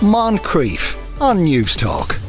Moncrieff 0.00 0.94
on 1.22 1.44
News 1.44 1.74
Talk. 1.74 2.25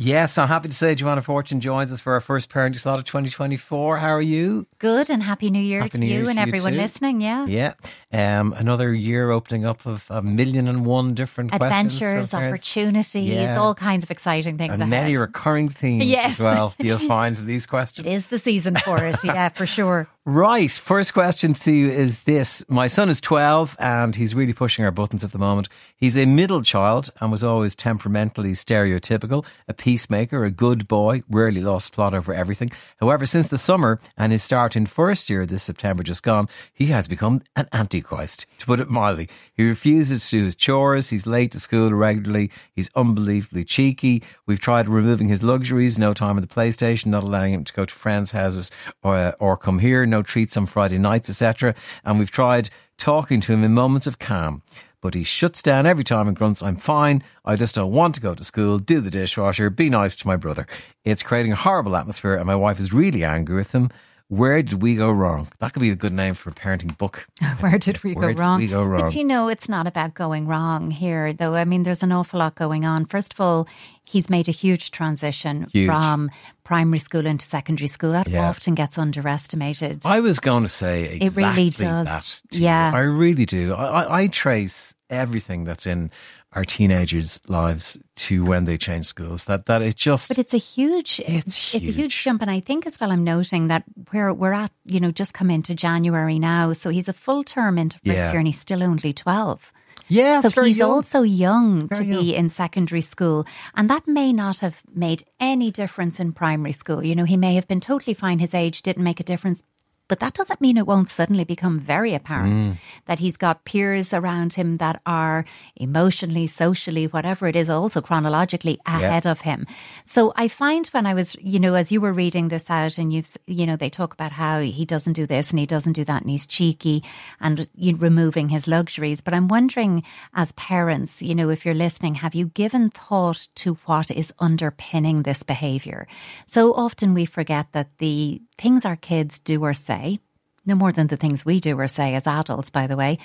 Yes, 0.00 0.38
I'm 0.38 0.46
happy 0.46 0.68
to 0.68 0.74
say 0.74 0.94
Joanna 0.94 1.22
Fortune 1.22 1.60
joins 1.60 1.92
us 1.92 1.98
for 1.98 2.12
our 2.12 2.20
first 2.20 2.50
Parenting 2.50 2.78
Slot 2.78 3.00
of 3.00 3.04
2024. 3.06 3.96
How 3.98 4.06
are 4.10 4.22
you? 4.22 4.64
Good 4.78 5.10
and 5.10 5.20
happy 5.20 5.50
New 5.50 5.58
Year 5.58 5.80
Happy 5.80 5.90
to 5.90 5.98
New 5.98 6.06
you 6.06 6.12
Year 6.20 6.28
and 6.28 6.36
to 6.36 6.40
everyone 6.40 6.74
too. 6.74 6.78
listening. 6.78 7.20
Yeah. 7.20 7.46
Yeah. 7.46 7.72
Um, 8.12 8.52
another 8.56 8.94
year 8.94 9.32
opening 9.32 9.66
up 9.66 9.86
of 9.86 10.06
a 10.08 10.22
million 10.22 10.68
and 10.68 10.86
one 10.86 11.14
different 11.14 11.50
questions. 11.50 11.94
Adventures, 12.00 12.32
opportunities, 12.32 13.28
Yeah. 13.28 13.58
all 13.58 13.74
kinds 13.74 14.04
of 14.04 14.12
exciting 14.12 14.56
things 14.56 14.74
And 14.74 14.82
ahead. 14.82 14.90
many 15.04 15.16
recurring 15.16 15.68
themes 15.68 16.04
Yes. 16.04 16.34
as 16.34 16.38
well. 16.38 16.74
You'll 16.78 16.98
find 17.08 17.36
in 17.36 17.46
these 17.46 17.66
questions. 17.66 18.06
it 18.06 18.10
is 18.12 18.26
the 18.28 18.38
season 18.38 18.76
for 18.76 19.04
it, 19.04 19.16
yeah, 19.24 19.48
for 19.48 19.66
sure. 19.66 20.06
Right. 20.28 20.70
First 20.70 21.14
question 21.14 21.54
to 21.54 21.72
you 21.72 21.88
is 21.88 22.24
this. 22.24 22.62
My 22.68 22.86
son 22.86 23.08
is 23.08 23.18
12 23.18 23.74
and 23.78 24.14
he's 24.14 24.34
really 24.34 24.52
pushing 24.52 24.84
our 24.84 24.90
buttons 24.90 25.24
at 25.24 25.32
the 25.32 25.38
moment. 25.38 25.70
He's 25.96 26.18
a 26.18 26.26
middle 26.26 26.60
child 26.60 27.08
and 27.18 27.32
was 27.32 27.42
always 27.42 27.74
temperamentally 27.74 28.52
stereotypical, 28.52 29.46
a 29.68 29.72
peacemaker, 29.88 30.44
a 30.44 30.50
good 30.50 30.86
boy, 30.86 31.22
rarely 31.30 31.62
lost 31.62 31.92
plot 31.92 32.12
over 32.12 32.34
everything. 32.34 32.70
However, 33.00 33.24
since 33.24 33.48
the 33.48 33.56
summer 33.56 33.98
and 34.18 34.32
his 34.32 34.42
start 34.42 34.76
in 34.76 34.84
first 34.84 35.30
year 35.30 35.46
this 35.46 35.62
September 35.62 36.02
just 36.02 36.22
gone, 36.22 36.46
he 36.74 36.88
has 36.88 37.08
become 37.08 37.40
an 37.56 37.68
antichrist, 37.72 38.44
to 38.58 38.66
put 38.66 38.80
it 38.80 38.90
mildly. 38.90 39.30
He 39.54 39.64
refuses 39.64 40.28
to 40.28 40.40
do 40.40 40.44
his 40.44 40.54
chores. 40.54 41.08
He's 41.08 41.26
late 41.26 41.52
to 41.52 41.60
school 41.60 41.94
regularly. 41.94 42.50
He's 42.70 42.90
unbelievably 42.94 43.64
cheeky. 43.64 44.22
We've 44.44 44.60
tried 44.60 44.90
removing 44.90 45.28
his 45.28 45.42
luxuries, 45.42 45.96
no 45.96 46.12
time 46.12 46.36
at 46.36 46.46
the 46.46 46.54
PlayStation, 46.54 47.06
not 47.06 47.22
allowing 47.22 47.54
him 47.54 47.64
to 47.64 47.72
go 47.72 47.86
to 47.86 47.94
friends' 47.94 48.32
houses 48.32 48.70
or, 49.02 49.16
uh, 49.16 49.32
or 49.40 49.56
come 49.56 49.78
here, 49.78 50.04
no 50.04 50.22
treats 50.22 50.58
on 50.58 50.66
Friday 50.66 50.98
nights, 50.98 51.30
etc. 51.30 51.74
And 52.04 52.18
we've 52.18 52.30
tried 52.30 52.68
talking 52.98 53.40
to 53.40 53.54
him 53.54 53.64
in 53.64 53.72
moments 53.72 54.06
of 54.06 54.18
calm. 54.18 54.60
But 55.00 55.14
he 55.14 55.22
shuts 55.22 55.62
down 55.62 55.86
every 55.86 56.02
time 56.04 56.26
and 56.26 56.36
grunts, 56.36 56.62
I'm 56.62 56.76
fine. 56.76 57.22
I 57.44 57.54
just 57.56 57.74
don't 57.74 57.92
want 57.92 58.16
to 58.16 58.20
go 58.20 58.34
to 58.34 58.42
school, 58.44 58.78
do 58.80 59.00
the 59.00 59.10
dishwasher, 59.10 59.70
be 59.70 59.88
nice 59.90 60.16
to 60.16 60.26
my 60.26 60.36
brother. 60.36 60.66
It's 61.04 61.22
creating 61.22 61.52
a 61.52 61.56
horrible 61.56 61.94
atmosphere, 61.96 62.34
and 62.34 62.46
my 62.46 62.56
wife 62.56 62.80
is 62.80 62.92
really 62.92 63.22
angry 63.22 63.54
with 63.56 63.72
him. 63.72 63.90
Where 64.30 64.60
did 64.62 64.82
we 64.82 64.94
go 64.94 65.08
wrong? 65.10 65.48
That 65.58 65.72
could 65.72 65.80
be 65.80 65.88
a 65.88 65.96
good 65.96 66.12
name 66.12 66.34
for 66.34 66.50
a 66.50 66.52
parenting 66.52 66.98
book. 66.98 67.26
Where 67.60 67.78
did 67.78 68.04
we 68.04 68.12
Where 68.12 68.26
go 68.26 68.28
did 68.34 68.38
wrong? 68.38 68.58
we 68.58 68.66
go 68.66 68.84
wrong? 68.84 69.00
But 69.02 69.14
you 69.14 69.24
know, 69.24 69.48
it's 69.48 69.70
not 69.70 69.86
about 69.86 70.12
going 70.12 70.46
wrong 70.46 70.90
here, 70.90 71.32
though. 71.32 71.54
I 71.54 71.64
mean, 71.64 71.84
there's 71.84 72.02
an 72.02 72.12
awful 72.12 72.40
lot 72.40 72.54
going 72.54 72.84
on. 72.84 73.06
First 73.06 73.32
of 73.32 73.40
all, 73.40 73.66
he's 74.04 74.28
made 74.28 74.46
a 74.46 74.52
huge 74.52 74.90
transition 74.90 75.66
Huge. 75.72 75.86
from 75.88 76.30
primary 76.62 76.98
school 76.98 77.24
into 77.24 77.46
secondary 77.46 77.88
school. 77.88 78.12
That 78.12 78.28
Yeah. 78.28 78.46
often 78.50 78.74
gets 78.74 78.98
underestimated. 78.98 80.02
I 80.04 80.20
was 80.20 80.40
going 80.40 80.62
to 80.62 80.68
say 80.68 81.04
exactly 81.04 81.26
It 81.26 81.36
really 81.56 81.70
does. 81.70 82.06
that. 82.06 82.40
to 82.52 82.58
you. 82.58 82.64
Yeah. 82.66 82.90
I 82.94 82.98
really 83.00 83.46
do. 83.46 83.72
I, 83.72 84.02
I, 84.02 84.20
I 84.22 84.26
trace 84.26 84.94
everything 85.10 85.64
that's 85.64 85.86
in 85.86 86.10
our 86.52 86.64
teenagers' 86.64 87.40
lives 87.48 87.98
to 88.16 88.44
when 88.44 88.64
they 88.64 88.78
change 88.78 89.06
schools. 89.06 89.44
That 89.44 89.66
that 89.66 89.82
it 89.82 89.96
just 89.96 90.28
But 90.28 90.38
it's 90.38 90.54
a 90.54 90.58
huge, 90.58 91.20
It's 91.26 91.74
a 91.74 91.78
huge 91.78 91.94
huge. 91.96 92.24
jump, 92.24 92.42
and 92.42 92.50
I 92.50 92.60
think 92.60 92.86
as 92.86 92.98
well. 93.00 93.10
I'm 93.12 93.24
noting 93.24 93.68
that 93.68 93.84
where 94.10 94.32
we're 94.32 94.52
at, 94.54 94.72
you 94.86 95.00
know, 95.00 95.10
just 95.10 95.34
come 95.34 95.50
into 95.50 95.74
January 95.74 96.38
now, 96.38 96.72
so 96.72 96.90
he's 96.90 97.08
a 97.08 97.12
full 97.12 97.44
term 97.44 97.76
into 97.78 97.96
first 97.98 98.16
Yeah. 98.16 98.30
year, 98.30 98.38
and 98.38 98.48
he's 98.48 98.58
still 98.60 98.82
only 98.82 99.12
twelve. 99.12 99.72
yeah, 100.10 100.40
so 100.40 100.48
very 100.48 100.68
he's 100.68 100.78
young. 100.78 100.90
also 100.90 101.22
young 101.22 101.88
to 101.90 102.02
Very 102.02 102.22
be 102.22 102.34
in 102.34 102.48
secondary 102.48 103.02
school, 103.02 103.44
and 103.74 103.90
that 103.90 104.08
may 104.08 104.32
not 104.32 104.60
have 104.60 104.80
made 104.94 105.24
any 105.38 105.70
difference 105.70 106.18
in 106.18 106.32
primary 106.32 106.72
school. 106.72 107.04
You 107.04 107.14
know, 107.14 107.24
he 107.24 107.36
may 107.36 107.54
have 107.56 107.68
been 107.68 107.80
totally 107.80 108.14
fine. 108.14 108.38
His 108.38 108.54
age 108.54 108.80
didn't 108.80 109.04
make 109.04 109.20
a 109.20 109.24
difference. 109.24 109.62
But 110.08 110.20
that 110.20 110.34
doesn't 110.34 110.60
mean 110.60 110.76
it 110.76 110.86
won't 110.86 111.08
suddenly 111.10 111.44
become 111.44 111.78
very 111.78 112.14
apparent 112.14 112.66
Mm. 112.66 112.76
that 113.06 113.18
he's 113.18 113.36
got 113.36 113.64
peers 113.64 114.12
around 114.14 114.54
him 114.54 114.78
that 114.78 115.00
are 115.04 115.44
emotionally, 115.76 116.46
socially, 116.46 117.06
whatever 117.06 117.46
it 117.46 117.56
is, 117.56 117.68
also 117.68 118.00
chronologically 118.00 118.78
ahead 118.86 119.26
of 119.26 119.42
him. 119.42 119.66
So 120.04 120.32
I 120.34 120.48
find 120.48 120.86
when 120.88 121.06
I 121.06 121.14
was, 121.14 121.36
you 121.40 121.60
know, 121.60 121.74
as 121.74 121.92
you 121.92 122.00
were 122.00 122.12
reading 122.12 122.48
this 122.48 122.70
out 122.70 122.98
and 122.98 123.12
you've, 123.12 123.36
you 123.46 123.66
know, 123.66 123.76
they 123.76 123.90
talk 123.90 124.12
about 124.14 124.32
how 124.32 124.60
he 124.60 124.84
doesn't 124.84 125.12
do 125.12 125.26
this 125.26 125.50
and 125.50 125.58
he 125.58 125.66
doesn't 125.66 125.92
do 125.92 126.04
that 126.04 126.22
and 126.22 126.30
he's 126.30 126.46
cheeky 126.46 127.02
and 127.40 127.68
you 127.76 127.96
removing 127.96 128.48
his 128.48 128.66
luxuries. 128.66 129.20
But 129.20 129.34
I'm 129.34 129.48
wondering, 129.48 130.02
as 130.34 130.52
parents, 130.52 131.22
you 131.22 131.34
know, 131.34 131.50
if 131.50 131.64
you're 131.64 131.74
listening, 131.74 132.16
have 132.16 132.34
you 132.34 132.46
given 132.46 132.90
thought 132.90 133.48
to 133.56 133.74
what 133.84 134.10
is 134.10 134.32
underpinning 134.38 135.22
this 135.22 135.42
behavior? 135.42 136.06
So 136.46 136.72
often 136.72 137.14
we 137.14 137.26
forget 137.26 137.66
that 137.72 137.88
the 137.98 138.40
things 138.58 138.84
our 138.84 138.96
kids 138.96 139.38
do 139.38 139.62
or 139.62 139.74
say, 139.74 140.18
no 140.66 140.74
more 140.74 140.92
than 140.92 141.06
the 141.06 141.16
things 141.16 141.46
we 141.46 141.60
do 141.60 141.78
or 141.78 141.86
say 141.86 142.14
as 142.14 142.26
adults, 142.26 142.70
by 142.70 142.86
the 142.86 142.96
way, 142.96 143.18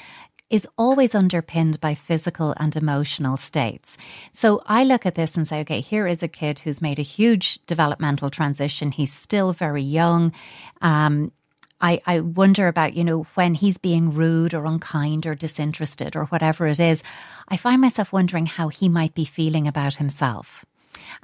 is 0.50 0.68
always 0.78 1.16
underpinned 1.16 1.82
by 1.82 1.96
physical 1.96 2.54
and 2.58 2.76
emotional 2.76 3.38
states. 3.38 3.98
So 4.32 4.62
I 4.68 4.84
look 4.84 5.06
at 5.06 5.16
this 5.16 5.36
and 5.36 5.48
say, 5.48 5.62
okay, 5.62 5.82
here 5.82 6.06
is 6.06 6.22
a 6.22 6.28
kid 6.28 6.60
who's 6.60 6.82
made 6.82 7.00
a 7.00 7.04
huge 7.04 7.60
developmental 7.66 8.30
transition. 8.30 8.92
He's 8.92 9.12
still 9.12 9.52
very 9.52 9.82
young. 9.82 10.32
Um, 10.82 11.32
I, 11.82 12.02
I 12.06 12.20
wonder 12.20 12.68
about, 12.68 12.94
you 12.94 13.04
know, 13.04 13.26
when 13.34 13.56
he's 13.56 13.78
being 13.78 14.14
rude 14.14 14.54
or 14.54 14.66
unkind 14.66 15.26
or 15.26 15.36
disinterested 15.36 16.16
or 16.16 16.26
whatever 16.26 16.68
it 16.68 16.80
is, 16.80 17.04
I 17.50 17.58
find 17.58 17.82
myself 17.82 18.14
wondering 18.14 18.46
how 18.46 18.70
he 18.70 18.88
might 18.88 19.16
be 19.16 19.26
feeling 19.26 19.68
about 19.68 19.96
himself 19.96 20.66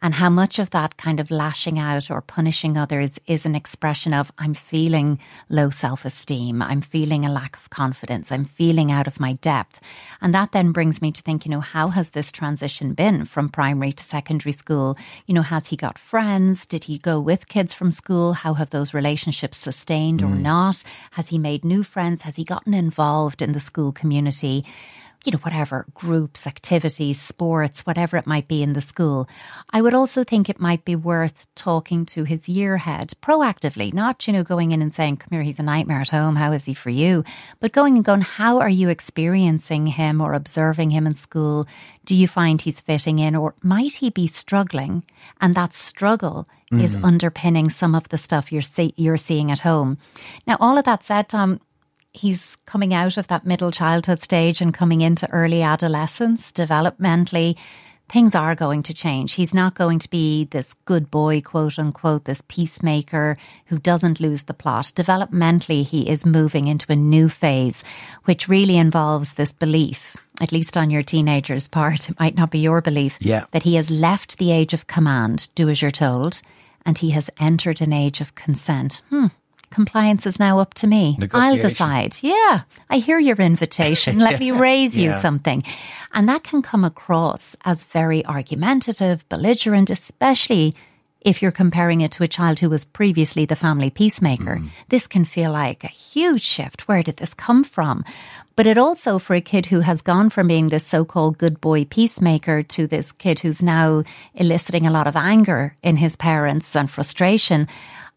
and 0.02 0.14
how 0.16 0.30
much 0.30 0.60
of 0.60 0.70
that 0.72 0.98
kind 0.98 1.20
of 1.20 1.32
lashing 1.32 1.80
out 1.80 2.10
or 2.10 2.22
punishing 2.22 2.78
others 2.78 3.20
is 3.28 3.46
an 3.46 3.56
expression 3.56 4.14
of 4.14 4.32
I'm 4.38 4.54
feeling 4.54 5.20
low 5.50 5.70
self 5.70 6.06
esteem, 6.06 6.62
I'm 6.62 6.82
feeling 6.82 7.26
a 7.26 7.32
lack 7.32 7.58
of 7.58 7.70
confidence, 7.70 8.32
I'm 8.32 8.46
feeling 8.46 8.92
out 8.92 9.08
of 9.08 9.20
my 9.20 9.34
depth. 9.34 9.80
And 10.22 10.34
that 10.34 10.52
then 10.52 10.72
brings 10.72 11.02
me 11.02 11.12
to 11.12 11.22
think, 11.22 11.46
you 11.46 11.52
know, 11.52 11.60
how 11.60 11.90
has 11.90 12.12
this 12.12 12.32
transition 12.32 12.94
been 12.94 13.26
from 13.26 13.50
primary 13.50 13.92
to 13.94 14.04
secondary 14.04 14.54
school? 14.54 14.98
You 15.26 15.34
know, 15.34 15.42
has 15.42 15.68
he 15.68 15.76
got 15.76 15.98
friends? 15.98 16.66
Did 16.66 16.86
he 16.86 16.98
go 16.98 17.20
with 17.20 17.48
kids 17.48 17.74
from 17.74 17.92
school? 17.92 18.34
How 18.34 18.54
have 18.54 18.70
those 18.70 18.94
relationships 18.94 19.58
sustained 19.58 20.22
or 20.22 20.28
mm. 20.28 20.42
not? 20.42 20.84
Has 21.12 21.30
he 21.30 21.38
made 21.38 21.64
new 21.66 21.84
friends? 21.84 22.24
Has 22.24 22.36
he 22.36 22.44
gotten 22.44 22.74
involved 22.74 23.42
in 23.42 23.54
the 23.54 23.60
school 23.60 23.92
community? 23.92 24.66
You 25.26 25.34
know, 25.34 25.40
whatever 25.40 25.86
groups, 25.94 26.48
activities, 26.48 27.20
sports, 27.20 27.86
whatever 27.86 28.16
it 28.16 28.26
might 28.26 28.48
be 28.48 28.64
in 28.64 28.74
the 28.74 28.82
school. 28.82 29.28
I 29.70 29.82
would 29.82 29.94
also 29.94 30.24
think 30.24 30.50
it 30.50 30.62
might 30.62 30.86
be 30.86 30.96
worth 30.96 31.46
talking 31.56 32.06
to 32.08 32.24
his 32.24 32.48
year 32.48 32.78
head 32.78 33.12
proactively, 33.22 33.94
not, 33.94 34.26
you 34.28 34.34
know, 34.34 34.44
going 34.44 34.72
in 34.72 34.82
and 34.82 34.94
saying, 34.94 35.18
come 35.18 35.30
here, 35.32 35.44
he's 35.44 35.60
a 35.60 35.64
nightmare 35.64 36.00
at 36.00 36.10
home. 36.10 36.38
How 36.38 36.54
is 36.54 36.66
he 36.66 36.74
for 36.74 36.90
you? 36.90 37.26
But 37.60 37.74
going 37.74 37.96
and 37.96 38.06
going, 38.06 38.22
how 38.22 38.60
are 38.60 38.70
you 38.70 38.88
experiencing 38.88 39.88
him 39.88 40.22
or 40.22 40.34
observing 40.34 40.92
him 40.92 41.06
in 41.06 41.16
school? 41.16 41.68
Do 42.06 42.16
you 42.16 42.28
find 42.28 42.62
he's 42.62 42.80
fitting 42.80 43.20
in 43.20 43.36
or 43.36 43.56
might 43.62 43.96
he 43.96 44.10
be 44.10 44.28
struggling? 44.28 45.04
And 45.42 45.54
that 45.56 45.74
struggle 45.74 46.48
is 46.72 46.96
mm-hmm. 46.96 47.06
underpinning 47.06 47.70
some 47.72 47.96
of 47.96 48.10
the 48.10 48.18
stuff 48.18 48.52
you're, 48.52 48.62
see- 48.62 48.94
you're 48.96 49.18
seeing 49.18 49.52
at 49.52 49.62
home. 49.62 49.98
Now, 50.46 50.56
all 50.60 50.78
of 50.78 50.86
that 50.86 51.04
said, 51.04 51.28
Tom, 51.28 51.60
he's 52.14 52.56
coming 52.66 52.94
out 52.94 53.18
of 53.18 53.28
that 53.28 53.46
middle 53.46 53.72
childhood 53.72 54.22
stage 54.22 54.62
and 54.62 54.74
coming 54.74 55.02
into 55.02 55.30
early 55.32 55.62
adolescence 55.62 56.52
developmentally 56.52 57.56
things 58.12 58.34
are 58.34 58.56
going 58.56 58.82
to 58.82 58.92
change. 58.92 59.34
He's 59.34 59.54
not 59.54 59.76
going 59.76 60.00
to 60.00 60.10
be 60.10 60.46
this 60.46 60.74
good 60.86 61.12
boy 61.12 61.42
quote 61.42 61.78
unquote 61.78 62.26
this 62.26 62.42
peacemaker 62.48 63.38
who 63.68 63.78
doesn't 63.78 64.20
lose 64.20 64.46
the 64.46 64.56
plot. 64.56 64.86
Developmentally 64.96 65.86
he 65.86 66.10
is 66.10 66.26
moving 66.26 66.68
into 66.68 66.92
a 66.92 66.96
new 66.96 67.30
phase 67.30 67.84
which 68.26 68.48
really 68.50 68.78
involves 68.78 69.36
this 69.36 69.54
belief 69.54 70.16
at 70.42 70.52
least 70.52 70.76
on 70.76 70.90
your 70.90 71.04
teenager's 71.04 71.68
part 71.80 72.10
it 72.10 72.20
might 72.20 72.36
not 72.36 72.50
be 72.50 72.58
your 72.60 72.82
belief 72.82 73.18
Yeah. 73.22 73.46
that 73.52 73.64
he 73.64 73.76
has 73.76 73.92
left 73.92 74.40
the 74.40 74.52
age 74.52 74.74
of 74.74 74.88
command 74.88 75.48
do 75.54 75.70
as 75.70 75.82
you're 75.84 75.92
told 75.92 76.42
and 76.88 76.98
he 76.98 77.12
has 77.12 77.30
entered 77.40 77.80
an 77.82 77.94
age 77.94 78.22
of 78.22 78.34
consent. 78.34 79.02
Hmm 79.10 79.28
compliance 79.70 80.26
is 80.26 80.40
now 80.40 80.60
up 80.60 80.74
to 80.76 80.88
me. 80.88 81.18
I'll 81.34 81.58
decide. 81.58 82.18
Yeah, 82.22 82.62
I 82.90 82.98
hear 82.98 83.20
your 83.20 83.38
invitation. 83.38 84.20
Let 84.20 84.40
me 84.40 84.52
raise 84.68 84.98
you 84.98 85.10
Yeah. 85.12 85.20
something. 85.20 85.64
And 86.14 86.28
that 86.28 86.44
can 86.44 86.62
come 86.62 86.84
across 86.84 87.56
as 87.66 87.84
very 87.84 88.26
argumentative, 88.26 89.28
belligerent, 89.30 89.90
especially 89.90 90.76
if 91.22 91.42
you're 91.42 91.52
comparing 91.52 92.00
it 92.02 92.12
to 92.14 92.24
a 92.24 92.28
child 92.30 92.60
who 92.60 92.70
was 92.70 92.86
previously 92.86 93.46
the 93.46 93.56
family 93.56 93.90
peacemaker. 93.90 94.56
Mm. 94.58 94.70
This 94.88 95.06
can 95.06 95.26
feel 95.26 95.52
like 95.52 95.84
a 95.84 95.88
huge 95.88 96.42
shift. 96.44 96.88
Where 96.88 97.04
did 97.04 97.18
this 97.18 97.34
come 97.34 97.64
from? 97.64 98.06
But 98.56 98.68
it 98.68 98.78
also, 98.78 99.20
for 99.20 99.36
a 99.36 99.42
kid 99.42 99.68
who 99.68 99.82
has 99.82 100.02
gone 100.02 100.30
from 100.30 100.48
being 100.48 100.70
this 100.70 100.86
so 100.86 101.06
called 101.06 101.38
good 101.38 101.60
boy 101.62 101.86
peacemaker 101.86 102.64
to 102.64 102.88
this 102.88 103.12
kid 103.12 103.40
who's 103.40 103.62
now 103.64 104.04
eliciting 104.34 104.86
a 104.88 104.92
lot 104.92 105.08
of 105.08 105.16
anger 105.16 105.76
in 105.84 105.98
his 105.98 106.16
parents 106.16 106.76
and 106.76 106.90
frustration, 106.90 107.68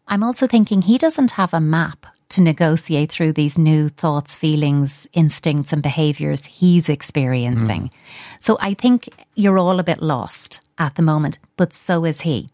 I'm 0.07 0.23
also 0.23 0.47
thinking 0.47 0.81
he 0.81 0.97
doesn't 0.97 1.31
have 1.31 1.53
a 1.53 1.61
map 1.61 2.05
to 2.29 2.41
negotiate 2.41 3.11
through 3.11 3.33
these 3.33 3.57
new 3.57 3.89
thoughts, 3.89 4.35
feelings, 4.35 5.07
instincts, 5.13 5.71
and 5.71 5.83
behaviors 5.83 6.45
he's 6.45 6.89
experiencing. 6.89 7.83
Mm. 7.83 7.91
So 8.39 8.57
I 8.59 8.73
think 8.73 9.09
you're 9.35 9.59
all 9.59 9.79
a 9.79 9.83
bit 9.83 10.01
lost 10.01 10.61
at 10.77 10.95
the 10.95 11.03
moment, 11.03 11.37
but 11.57 11.73
so 11.73 12.05
is 12.05 12.21
he. 12.21 12.49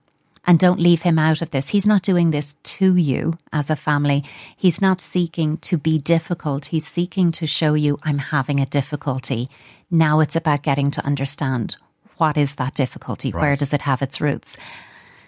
And 0.45 0.57
don't 0.57 0.79
leave 0.79 1.03
him 1.03 1.19
out 1.19 1.41
of 1.41 1.51
this. 1.51 1.69
He's 1.69 1.85
not 1.85 2.01
doing 2.01 2.31
this 2.31 2.55
to 2.63 2.95
you 2.95 3.37
as 3.53 3.69
a 3.69 3.75
family. 3.75 4.23
He's 4.57 4.81
not 4.81 5.01
seeking 5.01 5.57
to 5.57 5.77
be 5.77 5.97
difficult. 5.99 6.67
He's 6.67 6.87
seeking 6.87 7.31
to 7.33 7.45
show 7.45 7.73
you, 7.73 7.99
I'm 8.03 8.17
having 8.17 8.59
a 8.59 8.65
difficulty. 8.65 9.49
Now 9.91 10.19
it's 10.19 10.35
about 10.35 10.63
getting 10.63 10.91
to 10.91 11.05
understand 11.05 11.77
what 12.17 12.35
is 12.35 12.55
that 12.55 12.73
difficulty? 12.73 13.31
Right. 13.31 13.41
Where 13.41 13.55
does 13.55 13.73
it 13.73 13.83
have 13.83 14.01
its 14.01 14.19
roots? 14.19 14.57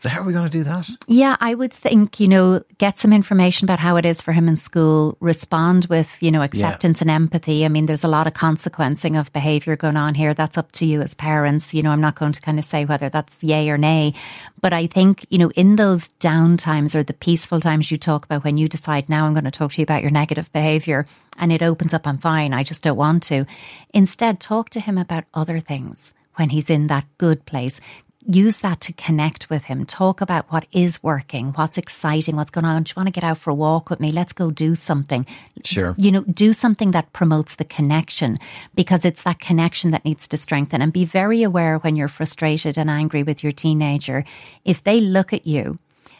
So, 0.01 0.09
how 0.09 0.21
are 0.21 0.23
we 0.23 0.33
going 0.33 0.49
to 0.49 0.57
do 0.57 0.63
that? 0.63 0.89
Yeah, 1.05 1.37
I 1.39 1.53
would 1.53 1.71
think, 1.71 2.19
you 2.19 2.27
know, 2.27 2.63
get 2.79 2.97
some 2.97 3.13
information 3.13 3.67
about 3.67 3.77
how 3.77 3.97
it 3.97 4.05
is 4.05 4.19
for 4.19 4.31
him 4.31 4.47
in 4.47 4.55
school, 4.55 5.15
respond 5.19 5.85
with, 5.91 6.17
you 6.23 6.31
know, 6.31 6.41
acceptance 6.41 7.01
yeah. 7.01 7.03
and 7.03 7.11
empathy. 7.11 7.65
I 7.65 7.67
mean, 7.67 7.85
there's 7.85 8.03
a 8.03 8.07
lot 8.07 8.25
of 8.25 8.33
consequencing 8.33 9.15
of 9.15 9.31
behavior 9.31 9.75
going 9.75 9.97
on 9.97 10.15
here. 10.15 10.33
That's 10.33 10.57
up 10.57 10.71
to 10.71 10.87
you 10.87 11.01
as 11.01 11.13
parents. 11.13 11.75
You 11.75 11.83
know, 11.83 11.91
I'm 11.91 12.01
not 12.01 12.15
going 12.15 12.31
to 12.31 12.41
kind 12.41 12.57
of 12.57 12.65
say 12.65 12.83
whether 12.83 13.09
that's 13.09 13.43
yay 13.43 13.69
or 13.69 13.77
nay. 13.77 14.15
But 14.59 14.73
I 14.73 14.87
think, 14.87 15.27
you 15.29 15.37
know, 15.37 15.51
in 15.51 15.75
those 15.75 16.07
down 16.07 16.57
times 16.57 16.95
or 16.95 17.03
the 17.03 17.13
peaceful 17.13 17.59
times 17.59 17.91
you 17.91 17.97
talk 17.97 18.25
about 18.25 18.43
when 18.43 18.57
you 18.57 18.67
decide, 18.67 19.07
now 19.07 19.27
I'm 19.27 19.35
going 19.35 19.43
to 19.43 19.51
talk 19.51 19.73
to 19.73 19.81
you 19.81 19.83
about 19.83 20.01
your 20.01 20.09
negative 20.09 20.51
behavior 20.51 21.05
and 21.37 21.53
it 21.53 21.61
opens 21.61 21.93
up, 21.93 22.07
I'm 22.07 22.17
fine, 22.17 22.55
I 22.55 22.63
just 22.63 22.81
don't 22.81 22.97
want 22.97 23.21
to. 23.25 23.45
Instead, 23.93 24.39
talk 24.39 24.71
to 24.71 24.79
him 24.79 24.97
about 24.97 25.25
other 25.35 25.59
things 25.59 26.15
when 26.37 26.49
he's 26.49 26.71
in 26.71 26.87
that 26.87 27.05
good 27.19 27.45
place 27.45 27.79
use 28.25 28.59
that 28.59 28.81
to 28.81 28.93
connect 28.93 29.49
with 29.49 29.65
him. 29.65 29.85
Talk 29.85 30.21
about 30.21 30.51
what 30.51 30.65
is 30.71 31.01
working, 31.01 31.51
what's 31.53 31.77
exciting, 31.77 32.35
what's 32.35 32.51
going 32.51 32.65
on. 32.65 32.83
Do 32.83 32.89
you 32.89 32.93
want 32.95 33.07
to 33.07 33.11
get 33.11 33.23
out 33.23 33.37
for 33.37 33.49
a 33.49 33.55
walk 33.55 33.89
with 33.89 33.99
me? 33.99 34.11
Let's 34.11 34.33
go 34.33 34.51
do 34.51 34.75
something. 34.75 35.25
Sure. 35.63 35.95
You 35.97 36.11
know, 36.11 36.21
do 36.21 36.53
something 36.53 36.91
that 36.91 37.13
promotes 37.13 37.55
the 37.55 37.65
connection 37.65 38.37
because 38.75 39.05
it's 39.05 39.23
that 39.23 39.39
connection 39.39 39.91
that 39.91 40.05
needs 40.05 40.27
to 40.29 40.37
strengthen. 40.37 40.81
And 40.81 40.93
be 40.93 41.05
very 41.05 41.43
aware 41.43 41.77
when 41.77 41.95
you're 41.95 42.07
frustrated 42.07 42.77
and 42.77 42.89
angry 42.89 43.23
with 43.23 43.43
your 43.43 43.51
teenager. 43.51 44.23
If 44.65 44.83
they 44.83 44.99
look 44.99 45.33
at 45.33 45.47
you 45.47 45.79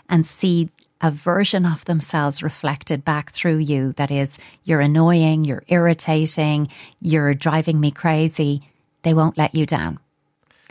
and 0.10 0.26
see 0.26 0.70
a 1.02 1.12
version 1.12 1.66
of 1.66 1.86
themselves 1.86 2.44
reflected 2.44 3.04
back 3.04 3.32
through 3.32 3.58
you 3.58 3.92
that 3.94 4.12
is, 4.12 4.38
you're 4.64 4.82
annoying, 4.82 5.46
you're 5.46 5.64
irritating, 5.68 6.68
you're 7.00 7.34
driving 7.34 7.80
me 7.80 7.92
crazy, 7.92 8.70
they 9.04 9.14
won't 9.14 9.38
let 9.38 9.56
you 9.56 9.66
down 9.66 10.00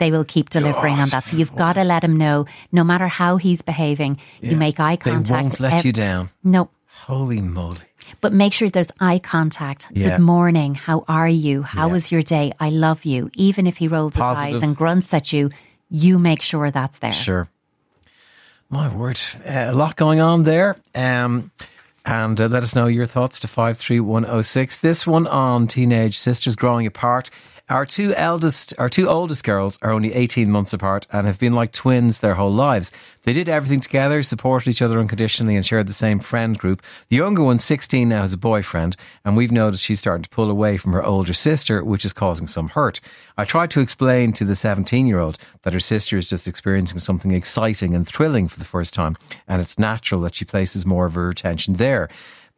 they 0.01 0.11
will 0.11 0.25
keep 0.25 0.49
delivering 0.49 0.95
God. 0.95 1.03
on 1.03 1.09
that. 1.09 1.27
So 1.27 1.37
you've 1.37 1.55
got 1.55 1.73
to 1.73 1.83
let 1.83 2.03
him 2.03 2.17
know, 2.17 2.47
no 2.71 2.83
matter 2.83 3.07
how 3.07 3.37
he's 3.37 3.61
behaving, 3.61 4.17
yeah. 4.41 4.49
you 4.51 4.57
make 4.57 4.79
eye 4.79 4.95
contact. 4.95 5.27
They 5.27 5.41
won't 5.43 5.59
let 5.59 5.73
ev- 5.73 5.85
you 5.85 5.93
down. 5.93 6.29
No. 6.43 6.71
Holy 7.05 7.39
moly. 7.39 7.77
But 8.19 8.33
make 8.33 8.51
sure 8.51 8.67
there's 8.69 8.91
eye 8.99 9.19
contact. 9.19 9.87
Yeah. 9.91 10.17
Good 10.17 10.23
morning. 10.23 10.73
How 10.73 11.05
are 11.07 11.29
you? 11.29 11.61
How 11.61 11.85
yeah. 11.85 11.93
was 11.93 12.11
your 12.11 12.23
day? 12.23 12.51
I 12.59 12.71
love 12.71 13.05
you. 13.05 13.29
Even 13.35 13.67
if 13.67 13.77
he 13.77 13.87
rolls 13.87 14.17
Positive. 14.17 14.47
his 14.47 14.55
eyes 14.57 14.63
and 14.63 14.75
grunts 14.75 15.13
at 15.13 15.31
you, 15.31 15.51
you 15.91 16.17
make 16.17 16.41
sure 16.41 16.71
that's 16.71 16.97
there. 16.97 17.13
Sure. 17.13 17.47
My 18.71 18.93
word. 18.93 19.21
Uh, 19.45 19.67
a 19.69 19.73
lot 19.73 19.97
going 19.97 20.19
on 20.19 20.43
there. 20.43 20.77
Um, 20.95 21.51
and 22.05 22.41
uh, 22.41 22.47
let 22.47 22.63
us 22.63 22.73
know 22.73 22.87
your 22.87 23.05
thoughts 23.05 23.39
to 23.41 23.47
53106. 23.47 24.79
This 24.79 25.05
one 25.05 25.27
on 25.27 25.67
teenage 25.67 26.17
sisters 26.17 26.55
growing 26.55 26.87
apart. 26.87 27.29
Our 27.71 27.85
two 27.85 28.13
eldest, 28.15 28.73
our 28.77 28.89
two 28.89 29.07
oldest 29.07 29.45
girls 29.45 29.79
are 29.81 29.91
only 29.91 30.13
18 30.13 30.51
months 30.51 30.73
apart 30.73 31.07
and 31.09 31.25
have 31.25 31.39
been 31.39 31.53
like 31.53 31.71
twins 31.71 32.19
their 32.19 32.33
whole 32.33 32.51
lives. 32.51 32.91
They 33.23 33.31
did 33.31 33.47
everything 33.47 33.79
together, 33.79 34.23
supported 34.23 34.69
each 34.69 34.81
other 34.81 34.99
unconditionally, 34.99 35.55
and 35.55 35.65
shared 35.65 35.87
the 35.87 35.93
same 35.93 36.19
friend 36.19 36.57
group. 36.57 36.81
The 37.07 37.15
younger 37.15 37.43
one, 37.43 37.59
16 37.59 38.09
now, 38.09 38.23
has 38.23 38.33
a 38.33 38.37
boyfriend, 38.37 38.97
and 39.23 39.37
we've 39.37 39.53
noticed 39.53 39.85
she's 39.85 39.99
starting 39.99 40.23
to 40.23 40.29
pull 40.29 40.51
away 40.51 40.75
from 40.75 40.91
her 40.91 41.01
older 41.01 41.31
sister, 41.31 41.81
which 41.81 42.03
is 42.03 42.11
causing 42.11 42.47
some 42.47 42.67
hurt. 42.67 42.99
I 43.37 43.45
tried 43.45 43.71
to 43.71 43.79
explain 43.79 44.33
to 44.33 44.43
the 44.43 44.55
17 44.57 45.07
year 45.07 45.19
old 45.19 45.37
that 45.61 45.71
her 45.71 45.79
sister 45.79 46.17
is 46.17 46.27
just 46.27 46.49
experiencing 46.49 46.99
something 46.99 47.31
exciting 47.31 47.95
and 47.95 48.05
thrilling 48.05 48.49
for 48.49 48.59
the 48.59 48.65
first 48.65 48.93
time, 48.93 49.15
and 49.47 49.61
it's 49.61 49.79
natural 49.79 50.19
that 50.21 50.35
she 50.35 50.43
places 50.43 50.85
more 50.85 51.05
of 51.05 51.13
her 51.13 51.29
attention 51.29 51.75
there 51.75 52.09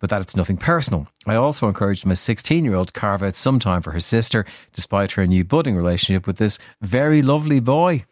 but 0.04 0.10
that 0.10 0.22
it's 0.22 0.36
nothing 0.36 0.58
personal. 0.58 1.08
I 1.26 1.36
also 1.36 1.66
encouraged 1.66 2.06
my 2.06 2.14
16 2.14 2.66
year 2.66 2.76
old 2.76 2.90
to 2.90 2.94
carve 2.94 3.24
out 3.24 3.36
some 3.36 3.58
time 3.58 3.82
for 3.82 3.92
her 3.92 4.02
sister, 4.02 4.44
despite 4.74 5.14
her 5.14 5.26
new 5.26 5.46
budding 5.46 5.78
relationship 5.78 6.28
with 6.28 6.36
this 6.36 6.60
very 6.82 7.22
lovely 7.22 7.62
boy. 7.62 8.04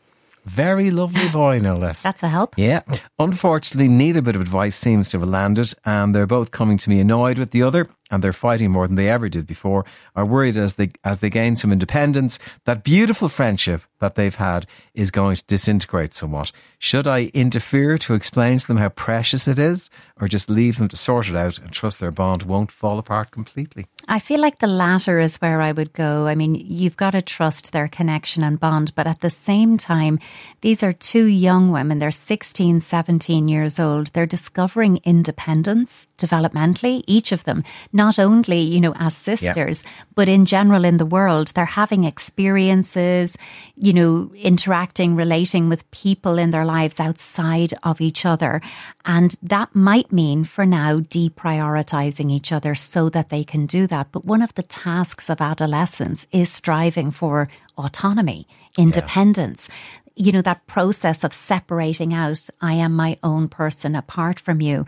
Very 0.46 0.90
lovely 0.90 1.28
boy, 1.34 1.60
no 1.60 1.76
less. 1.76 2.02
That's 2.02 2.24
a 2.24 2.30
help. 2.30 2.54
Yeah. 2.58 2.84
Unfortunately, 3.20 3.90
neither 3.90 4.22
bit 4.22 4.36
of 4.36 4.42
advice 4.42 4.78
seems 4.78 5.10
to 5.10 5.20
have 5.20 5.28
landed, 5.28 5.74
and 5.84 6.16
they're 6.16 6.26
both 6.26 6.52
coming 6.52 6.78
to 6.78 6.90
me 6.90 7.02
annoyed 7.02 7.38
with 7.38 7.52
the 7.52 7.64
other, 7.64 7.86
and 8.12 8.24
they're 8.24 8.34
fighting 8.34 8.70
more 8.70 8.86
than 8.86 8.98
they 8.98 9.10
ever 9.10 9.30
did 9.30 9.48
before. 9.48 9.86
Are 10.16 10.26
worried 10.26 10.58
as 10.58 10.74
they 10.74 10.92
as 11.04 11.20
they 11.20 11.30
gain 11.30 11.56
some 11.56 11.72
independence, 11.72 12.38
that 12.66 12.84
beautiful 12.84 13.30
friendship 13.30 13.82
that 14.02 14.16
they've 14.16 14.36
had 14.36 14.66
is 14.94 15.12
going 15.12 15.38
to 15.38 15.44
disintegrate 15.46 16.14
somewhat. 16.14 16.52
Should 16.80 17.08
I 17.08 17.26
interfere 17.34 17.98
to 18.00 18.16
explain 18.16 18.58
to 18.58 18.68
them 18.68 18.78
how 18.78 18.90
precious 18.90 19.48
it 19.48 19.58
is, 19.58 19.90
or 20.20 20.28
just 20.28 20.50
leave 20.50 20.78
them 20.78 20.90
to 20.90 20.98
sort 20.98 21.30
it 21.30 21.36
out 21.36 21.60
and 21.60 21.72
trust 21.72 22.00
their 22.00 22.12
bond 22.12 22.44
won't 22.44 22.72
fall 22.72 22.98
apart 22.98 23.32
completely? 23.32 23.86
I 24.08 24.20
feel 24.20 24.42
like 24.42 24.60
the 24.60 24.68
latter 24.68 25.20
is 25.20 25.38
where 25.38 25.62
I 25.62 25.72
would 25.72 25.94
go. 25.94 26.26
I 26.26 26.36
mean, 26.36 26.56
you've 26.56 26.98
got 26.98 27.12
to 27.12 27.22
trust 27.22 27.72
their 27.72 27.88
connection 27.88 28.44
and 28.44 28.60
bond, 28.60 28.94
but 28.96 29.08
at 29.08 29.22
the 29.22 29.30
same 29.30 29.78
time, 29.78 30.20
these 30.62 30.84
are 30.84 30.94
two 30.94 31.26
young 31.26 31.72
women. 31.72 32.00
They're 32.00 32.12
16, 32.12 32.82
17 32.82 33.48
years 33.48 33.80
old. 33.80 34.08
They're 34.08 34.26
discovering 34.26 35.00
independence 35.04 36.08
developmentally, 36.18 37.04
each 37.06 37.32
of 37.32 37.44
them, 37.44 37.64
only, 38.02 38.60
you 38.60 38.82
know, 38.82 38.94
as 38.98 39.16
sisters, 39.16 39.84
yeah. 39.84 39.92
but 40.16 40.28
in 40.28 40.46
general 40.46 40.86
in 40.86 40.98
the 40.98 41.06
world. 41.06 41.50
They're 41.50 41.66
having 41.66 42.04
experiences, 42.04 43.38
you 43.76 43.94
know, 43.94 44.32
interacting, 44.36 45.16
relating 45.16 45.70
with 45.70 45.90
people 45.92 46.38
in 46.38 46.52
their 46.52 46.66
lives 46.66 47.00
outside 47.00 47.74
of 47.84 48.02
each 48.02 48.26
other. 48.26 48.62
And 49.06 49.36
that 49.44 49.76
might 49.76 50.12
mean 50.12 50.44
for 50.44 50.66
now 50.66 51.00
deprioritizing 51.00 52.32
each 52.32 52.52
other 52.52 52.76
so 52.76 53.10
that 53.10 53.30
they 53.30 53.44
can 53.44 53.66
do 53.66 53.88
that. 53.88 54.12
But 54.12 54.26
one 54.26 54.42
of 54.42 54.54
the 54.56 54.64
tasks 54.64 55.30
of 55.30 55.42
adolescence 55.42 56.28
is 56.32 56.52
striving 56.52 57.12
for 57.12 57.50
autonomy, 57.78 58.48
independence. 58.78 59.70
Yeah. 59.70 59.76
You 60.16 60.32
know, 60.34 60.42
that 60.42 60.68
process 60.68 61.24
of 61.24 61.34
separating 61.34 62.14
out, 62.14 62.50
I 62.62 62.74
am 62.74 62.94
my 62.94 63.18
own 63.24 63.48
person 63.48 63.96
apart 63.96 64.40
from 64.40 64.62
you. 64.62 64.86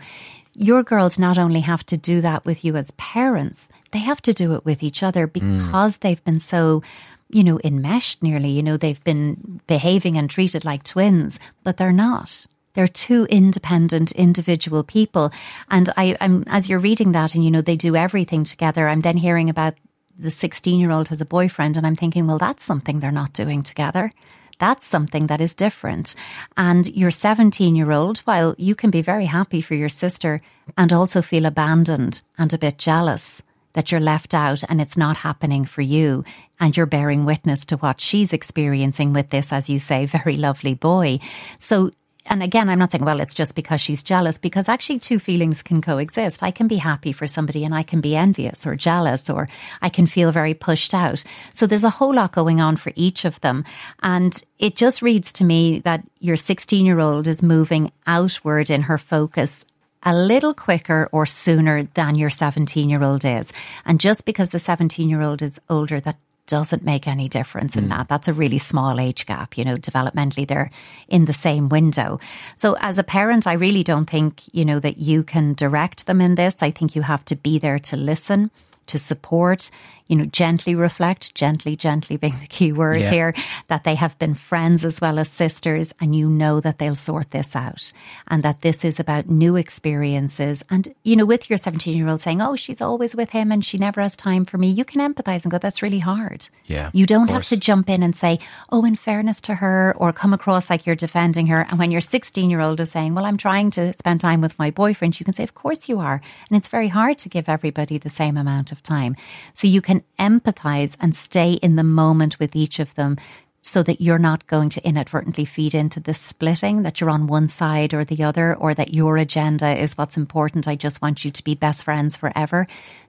Your 0.56 0.82
girls 0.82 1.18
not 1.18 1.38
only 1.38 1.60
have 1.60 1.84
to 1.86 1.96
do 1.96 2.20
that 2.20 2.44
with 2.44 2.64
you 2.64 2.76
as 2.76 2.92
parents, 2.92 3.68
they 3.92 3.98
have 3.98 4.22
to 4.22 4.32
do 4.32 4.54
it 4.54 4.64
with 4.64 4.82
each 4.82 5.02
other 5.02 5.26
mm. 5.26 5.32
because 5.32 5.96
mm. 5.96 6.00
they've 6.00 6.24
been 6.24 6.40
so 6.40 6.82
you 7.30 7.42
know, 7.42 7.58
enmeshed 7.64 8.22
nearly. 8.22 8.50
You 8.50 8.62
know, 8.62 8.76
they've 8.76 9.02
been 9.02 9.60
behaving 9.66 10.16
and 10.16 10.30
treated 10.30 10.64
like 10.64 10.84
twins, 10.84 11.40
but 11.64 11.76
they're 11.76 11.92
not. 11.92 12.46
They're 12.74 12.88
two 12.88 13.26
independent 13.26 14.12
individual 14.12 14.84
people. 14.84 15.32
And 15.68 15.90
I, 15.96 16.16
I'm, 16.20 16.44
as 16.46 16.68
you're 16.68 16.78
reading 16.78 17.12
that 17.12 17.34
and, 17.34 17.44
you 17.44 17.50
know, 17.50 17.60
they 17.60 17.76
do 17.76 17.96
everything 17.96 18.44
together, 18.44 18.88
I'm 18.88 19.00
then 19.00 19.16
hearing 19.16 19.48
about 19.48 19.74
the 20.16 20.30
16 20.30 20.78
year 20.78 20.92
old 20.92 21.08
has 21.08 21.20
a 21.20 21.26
boyfriend 21.26 21.76
and 21.76 21.86
I'm 21.86 21.96
thinking, 21.96 22.26
well, 22.26 22.38
that's 22.38 22.64
something 22.64 23.00
they're 23.00 23.10
not 23.10 23.32
doing 23.32 23.62
together. 23.62 24.12
That's 24.58 24.86
something 24.86 25.26
that 25.26 25.40
is 25.40 25.54
different. 25.54 26.14
And 26.56 26.88
your 26.94 27.10
17 27.10 27.74
year 27.74 27.90
old, 27.90 28.18
while 28.20 28.54
you 28.58 28.74
can 28.74 28.90
be 28.90 29.02
very 29.02 29.26
happy 29.26 29.60
for 29.60 29.74
your 29.74 29.88
sister 29.88 30.40
and 30.76 30.92
also 30.92 31.22
feel 31.22 31.46
abandoned 31.46 32.22
and 32.38 32.52
a 32.52 32.58
bit 32.58 32.78
jealous 32.78 33.42
that 33.74 33.90
you're 33.90 34.00
left 34.00 34.34
out 34.34 34.62
and 34.68 34.80
it's 34.80 34.96
not 34.96 35.18
happening 35.18 35.64
for 35.64 35.82
you, 35.82 36.24
and 36.60 36.76
you're 36.76 36.86
bearing 36.86 37.24
witness 37.24 37.64
to 37.66 37.76
what 37.76 38.00
she's 38.00 38.32
experiencing 38.32 39.12
with 39.12 39.30
this, 39.30 39.52
as 39.52 39.68
you 39.68 39.78
say, 39.78 40.06
very 40.24 40.36
lovely 40.36 40.74
boy. 40.74 41.18
So 41.58 41.90
and 42.26 42.42
again, 42.42 42.68
I'm 42.68 42.78
not 42.78 42.90
saying, 42.90 43.04
well, 43.04 43.20
it's 43.20 43.34
just 43.34 43.54
because 43.54 43.80
she's 43.80 44.02
jealous, 44.02 44.38
because 44.38 44.68
actually 44.68 44.98
two 44.98 45.18
feelings 45.18 45.62
can 45.62 45.82
coexist. 45.82 46.42
I 46.42 46.50
can 46.50 46.68
be 46.68 46.76
happy 46.76 47.12
for 47.12 47.26
somebody 47.26 47.64
and 47.64 47.74
I 47.74 47.82
can 47.82 48.00
be 48.00 48.16
envious 48.16 48.66
or 48.66 48.76
jealous 48.76 49.28
or 49.28 49.48
I 49.82 49.90
can 49.90 50.06
feel 50.06 50.32
very 50.32 50.54
pushed 50.54 50.94
out. 50.94 51.22
So 51.52 51.66
there's 51.66 51.84
a 51.84 51.90
whole 51.90 52.14
lot 52.14 52.32
going 52.32 52.60
on 52.60 52.76
for 52.76 52.92
each 52.96 53.24
of 53.24 53.40
them. 53.42 53.64
And 54.02 54.40
it 54.58 54.74
just 54.76 55.02
reads 55.02 55.32
to 55.34 55.44
me 55.44 55.80
that 55.80 56.02
your 56.18 56.36
16 56.36 56.86
year 56.86 56.98
old 56.98 57.28
is 57.28 57.42
moving 57.42 57.92
outward 58.06 58.70
in 58.70 58.82
her 58.82 58.98
focus 58.98 59.64
a 60.04 60.14
little 60.14 60.54
quicker 60.54 61.08
or 61.12 61.26
sooner 61.26 61.84
than 61.94 62.14
your 62.14 62.30
17 62.30 62.88
year 62.88 63.02
old 63.02 63.24
is. 63.24 63.52
And 63.84 64.00
just 64.00 64.24
because 64.24 64.50
the 64.50 64.58
17 64.58 65.08
year 65.08 65.22
old 65.22 65.42
is 65.42 65.60
older, 65.68 66.00
that 66.00 66.16
doesn't 66.46 66.84
make 66.84 67.06
any 67.06 67.28
difference 67.28 67.76
in 67.76 67.86
mm. 67.86 67.88
that. 67.90 68.08
That's 68.08 68.28
a 68.28 68.32
really 68.32 68.58
small 68.58 69.00
age 69.00 69.26
gap, 69.26 69.56
you 69.56 69.64
know, 69.64 69.76
developmentally 69.76 70.46
they're 70.46 70.70
in 71.08 71.24
the 71.24 71.32
same 71.32 71.68
window. 71.68 72.20
So 72.56 72.76
as 72.80 72.98
a 72.98 73.04
parent, 73.04 73.46
I 73.46 73.54
really 73.54 73.82
don't 73.82 74.08
think, 74.08 74.42
you 74.52 74.64
know, 74.64 74.78
that 74.80 74.98
you 74.98 75.22
can 75.22 75.54
direct 75.54 76.06
them 76.06 76.20
in 76.20 76.34
this. 76.34 76.56
I 76.60 76.70
think 76.70 76.94
you 76.94 77.02
have 77.02 77.24
to 77.26 77.36
be 77.36 77.58
there 77.58 77.78
to 77.78 77.96
listen, 77.96 78.50
to 78.86 78.98
support. 78.98 79.70
You 80.06 80.16
know, 80.16 80.26
gently 80.26 80.74
reflect, 80.74 81.34
gently, 81.34 81.76
gently 81.76 82.16
being 82.16 82.38
the 82.40 82.46
key 82.46 82.72
word 82.72 83.02
Yeah. 83.02 83.10
here, 83.10 83.34
that 83.68 83.84
they 83.84 83.94
have 83.94 84.18
been 84.18 84.34
friends 84.34 84.84
as 84.84 85.00
well 85.00 85.18
as 85.18 85.30
sisters, 85.30 85.94
and 86.00 86.14
you 86.14 86.28
know 86.28 86.60
that 86.60 86.78
they'll 86.78 86.94
sort 86.94 87.30
this 87.30 87.56
out 87.56 87.92
and 88.28 88.42
that 88.42 88.60
this 88.60 88.84
is 88.84 89.00
about 89.00 89.28
new 89.30 89.56
experiences. 89.56 90.64
And, 90.70 90.94
you 91.02 91.16
know, 91.16 91.24
with 91.24 91.48
your 91.48 91.56
17 91.56 91.96
year 91.96 92.08
old 92.08 92.20
saying, 92.20 92.42
oh, 92.42 92.56
she's 92.56 92.80
always 92.80 93.14
with 93.16 93.30
him 93.30 93.50
and 93.52 93.64
she 93.64 93.78
never 93.78 94.00
has 94.00 94.16
time 94.16 94.44
for 94.44 94.58
me, 94.58 94.68
you 94.68 94.84
can 94.84 95.00
empathize 95.00 95.44
and 95.44 95.50
go, 95.50 95.58
that's 95.58 95.82
really 95.82 96.00
hard. 96.00 96.48
Yeah, 96.66 96.90
You 96.92 97.06
don't 97.06 97.28
have 97.28 97.44
to 97.44 97.56
jump 97.56 97.88
in 97.88 98.02
and 98.02 98.14
say, 98.16 98.38
oh, 98.70 98.84
in 98.84 98.96
fairness 98.96 99.40
to 99.42 99.54
her, 99.56 99.94
or 99.96 100.12
come 100.12 100.32
across 100.34 100.68
like 100.70 100.86
you're 100.86 100.96
defending 100.96 101.46
her. 101.48 101.66
And 101.70 101.78
when 101.78 101.90
your 101.92 102.00
16 102.00 102.50
year 102.50 102.60
old 102.60 102.80
is 102.80 102.90
saying, 102.90 103.14
well, 103.14 103.24
I'm 103.24 103.36
trying 103.36 103.70
to 103.72 103.92
spend 103.92 104.20
time 104.20 104.40
with 104.40 104.58
my 104.58 104.70
boyfriend, 104.70 105.18
you 105.18 105.24
can 105.24 105.34
say, 105.34 105.44
of 105.44 105.54
course 105.54 105.88
you 105.88 105.98
are. 106.00 106.20
And 106.50 106.56
it's 106.56 106.68
very 106.68 106.88
hard 106.88 107.18
to 107.18 107.28
give 107.28 107.48
everybody 107.48 107.98
the 107.98 108.10
same 108.10 108.36
amount 108.36 108.72
of 108.72 108.82
time. 108.82 109.16
So 109.54 109.66
you 109.66 109.80
can 109.80 109.93
empathize 110.18 110.96
and 111.00 111.14
stay 111.14 111.52
in 111.54 111.76
the 111.76 111.84
moment 111.84 112.38
with 112.38 112.56
each 112.56 112.78
of 112.78 112.94
them 112.94 113.16
so 113.62 113.82
that 113.82 114.00
you're 114.00 114.18
not 114.18 114.46
going 114.46 114.68
to 114.68 114.86
inadvertently 114.86 115.44
feed 115.44 115.74
into 115.74 115.98
the 115.98 116.12
splitting 116.12 116.82
that 116.82 117.00
you're 117.00 117.10
on 117.10 117.26
one 117.26 117.48
side 117.48 117.94
or 117.94 118.04
the 118.04 118.22
other, 118.22 118.54
or 118.54 118.74
that 118.74 118.92
your 118.92 119.16
agenda 119.16 119.80
is 119.80 119.96
what's 119.96 120.18
important. 120.18 120.68
I 120.68 120.76
just 120.76 121.00
want 121.00 121.24
you 121.24 121.30
to 121.30 121.44
be 121.44 121.54
best 121.54 121.84
friends 121.84 122.14
forever. 122.14 122.66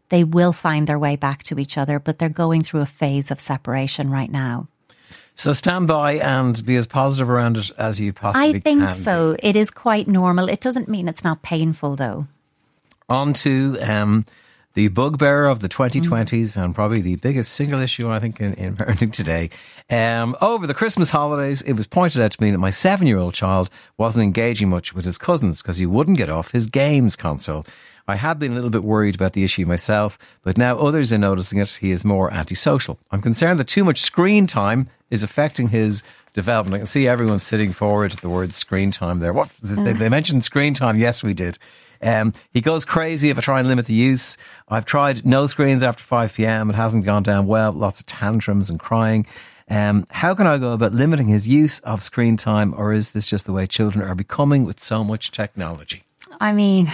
They 0.10 0.24
will 0.24 0.54
find 0.54 0.88
their 0.88 1.00
way 1.00 1.18
back 1.18 1.44
to 1.44 1.60
each 1.60 1.78
other, 1.78 2.00
but 2.00 2.20
they're 2.20 2.30
going 2.30 2.62
through 2.62 2.82
a 2.82 2.86
phase 2.86 3.32
of 3.32 3.42
separation 3.42 4.10
right 4.10 4.32
now. 4.32 4.68
So 5.36 5.52
stand 5.52 5.90
by 5.90 6.14
and 6.14 6.66
be 6.66 6.78
as 6.78 6.88
positive 6.88 7.30
around 7.30 7.58
it 7.58 7.72
as 7.78 8.00
you 8.00 8.14
possibly 8.14 8.54
can. 8.54 8.56
I 8.56 8.60
think 8.62 8.88
be. 8.88 8.94
so. 8.94 9.36
It 9.44 9.58
is 9.58 9.70
quite 9.70 10.08
normal. 10.08 10.48
It 10.48 10.62
doesn't 10.62 10.88
mean 10.88 11.10
it's 11.10 11.26
not 11.26 11.42
painful, 11.42 11.98
though. 11.98 12.28
On 13.10 13.34
to 13.34 13.78
um, 13.82 14.26
the 14.76 14.90
bugbear 14.90 15.46
of 15.46 15.62
the 15.62 15.70
2020s 15.70 16.62
and 16.62 16.76
probably 16.76 17.02
the 17.02 17.16
biggest 17.16 17.54
single 17.54 17.80
issue, 17.80 18.10
I 18.10 18.20
think, 18.20 18.40
in, 18.40 18.54
in 18.56 18.76
parenting 18.76 19.12
today. 19.12 19.50
Um, 19.90 20.36
over 20.42 20.68
the 20.68 20.74
Christmas 20.74 21.10
holidays, 21.10 21.62
it 21.62 21.74
was 21.74 21.88
pointed 21.88 22.22
out 22.22 22.34
to 22.34 22.44
me 22.44 22.52
that 22.52 22.58
my 22.58 22.70
seven 22.70 23.08
year 23.08 23.18
old 23.18 23.34
child 23.34 23.70
wasn't 23.98 24.24
engaging 24.24 24.70
much 24.70 24.94
with 24.94 25.06
his 25.06 25.18
cousins 25.18 25.62
because 25.62 25.78
he 25.78 25.86
wouldn't 25.86 26.18
get 26.18 26.30
off 26.30 26.52
his 26.52 26.68
games 26.68 27.16
console. 27.16 27.66
I 28.08 28.18
had 28.18 28.38
been 28.38 28.52
a 28.52 28.56
little 28.56 28.70
bit 28.70 28.84
worried 28.84 29.16
about 29.16 29.34
the 29.34 29.44
issue 29.44 29.66
myself, 29.66 30.20
but 30.44 30.58
now 30.58 30.78
others 30.78 31.12
are 31.12 31.18
noticing 31.18 31.60
it. 31.60 31.70
He 31.70 31.90
is 31.92 32.06
more 32.06 32.32
antisocial. 32.32 33.00
I'm 33.10 33.22
concerned 33.22 33.60
that 33.60 33.68
too 33.68 33.84
much 33.84 34.02
screen 34.02 34.46
time 34.46 34.90
is 35.10 35.24
affecting 35.24 35.70
his 35.70 36.04
development. 36.34 36.76
I 36.76 36.78
can 36.80 36.88
see 36.88 37.08
everyone 37.08 37.40
sitting 37.40 37.72
forward 37.72 38.12
at 38.12 38.20
the 38.20 38.30
word 38.30 38.54
screen 38.54 38.92
time 38.92 39.20
there. 39.20 39.34
What 39.34 39.50
they, 39.64 39.94
they 39.94 40.10
mentioned 40.10 40.44
screen 40.44 40.74
time? 40.74 41.00
Yes, 41.00 41.24
we 41.24 41.34
did. 41.34 41.58
Um, 42.02 42.34
he 42.52 42.62
goes 42.62 42.86
crazy 42.86 43.30
if 43.30 43.38
I 43.38 43.42
try 43.42 43.60
and 43.60 43.68
limit 43.68 43.86
the 43.86 43.94
use. 43.94 44.38
I've 44.68 44.86
tried 44.86 45.26
no 45.26 45.48
screens 45.48 45.84
after 45.84 46.04
5 46.04 46.34
p.m. 46.34 46.70
It 46.70 46.76
hasn't 46.76 47.06
gone 47.06 47.24
down 47.24 47.48
well. 47.48 47.72
Lots 47.72 48.00
of 48.00 48.06
tantrums 48.06 48.70
and 48.70 48.80
crying. 48.80 49.26
Um, 49.70 50.06
how 50.12 50.36
can 50.36 50.46
I 50.46 50.58
go 50.58 50.74
about 50.74 50.94
limiting 50.94 51.28
his 51.28 51.48
use 51.48 51.80
of 51.80 52.04
screen 52.04 52.38
time, 52.38 52.74
or 52.78 52.94
is 52.94 53.14
this 53.14 53.26
just 53.26 53.46
the 53.46 53.54
way 53.54 53.66
children 53.66 54.08
are 54.08 54.16
becoming 54.16 54.64
with 54.64 54.80
so 54.80 55.04
much 55.04 55.32
technology? 55.32 56.04
I 56.40 56.54
mean, 56.54 56.92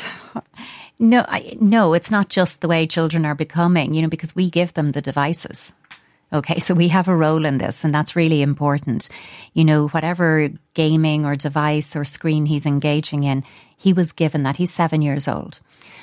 no, 0.99 1.25
I, 1.27 1.57
no, 1.59 1.93
it's 1.93 2.11
not 2.11 2.29
just 2.29 2.61
the 2.61 2.67
way 2.67 2.87
children 2.87 3.25
are 3.25 3.35
becoming, 3.35 3.93
you 3.93 4.01
know, 4.01 4.07
because 4.07 4.35
we 4.35 4.49
give 4.49 4.73
them 4.73 4.91
the 4.91 5.01
devices. 5.01 5.73
Okay, 6.33 6.59
so 6.59 6.73
we 6.73 6.87
have 6.87 7.09
a 7.09 7.15
role 7.15 7.45
in 7.45 7.57
this, 7.57 7.83
and 7.83 7.93
that's 7.93 8.15
really 8.15 8.41
important. 8.41 9.09
You 9.53 9.65
know, 9.65 9.87
whatever 9.89 10.49
gaming 10.73 11.25
or 11.25 11.35
device 11.35 11.95
or 11.95 12.05
screen 12.05 12.45
he's 12.45 12.65
engaging 12.65 13.23
in, 13.23 13.43
he 13.77 13.91
was 13.91 14.13
given 14.13 14.43
that. 14.43 14.57
He's 14.57 14.71
seven 14.71 15.01
years 15.01 15.27
old. 15.27 15.59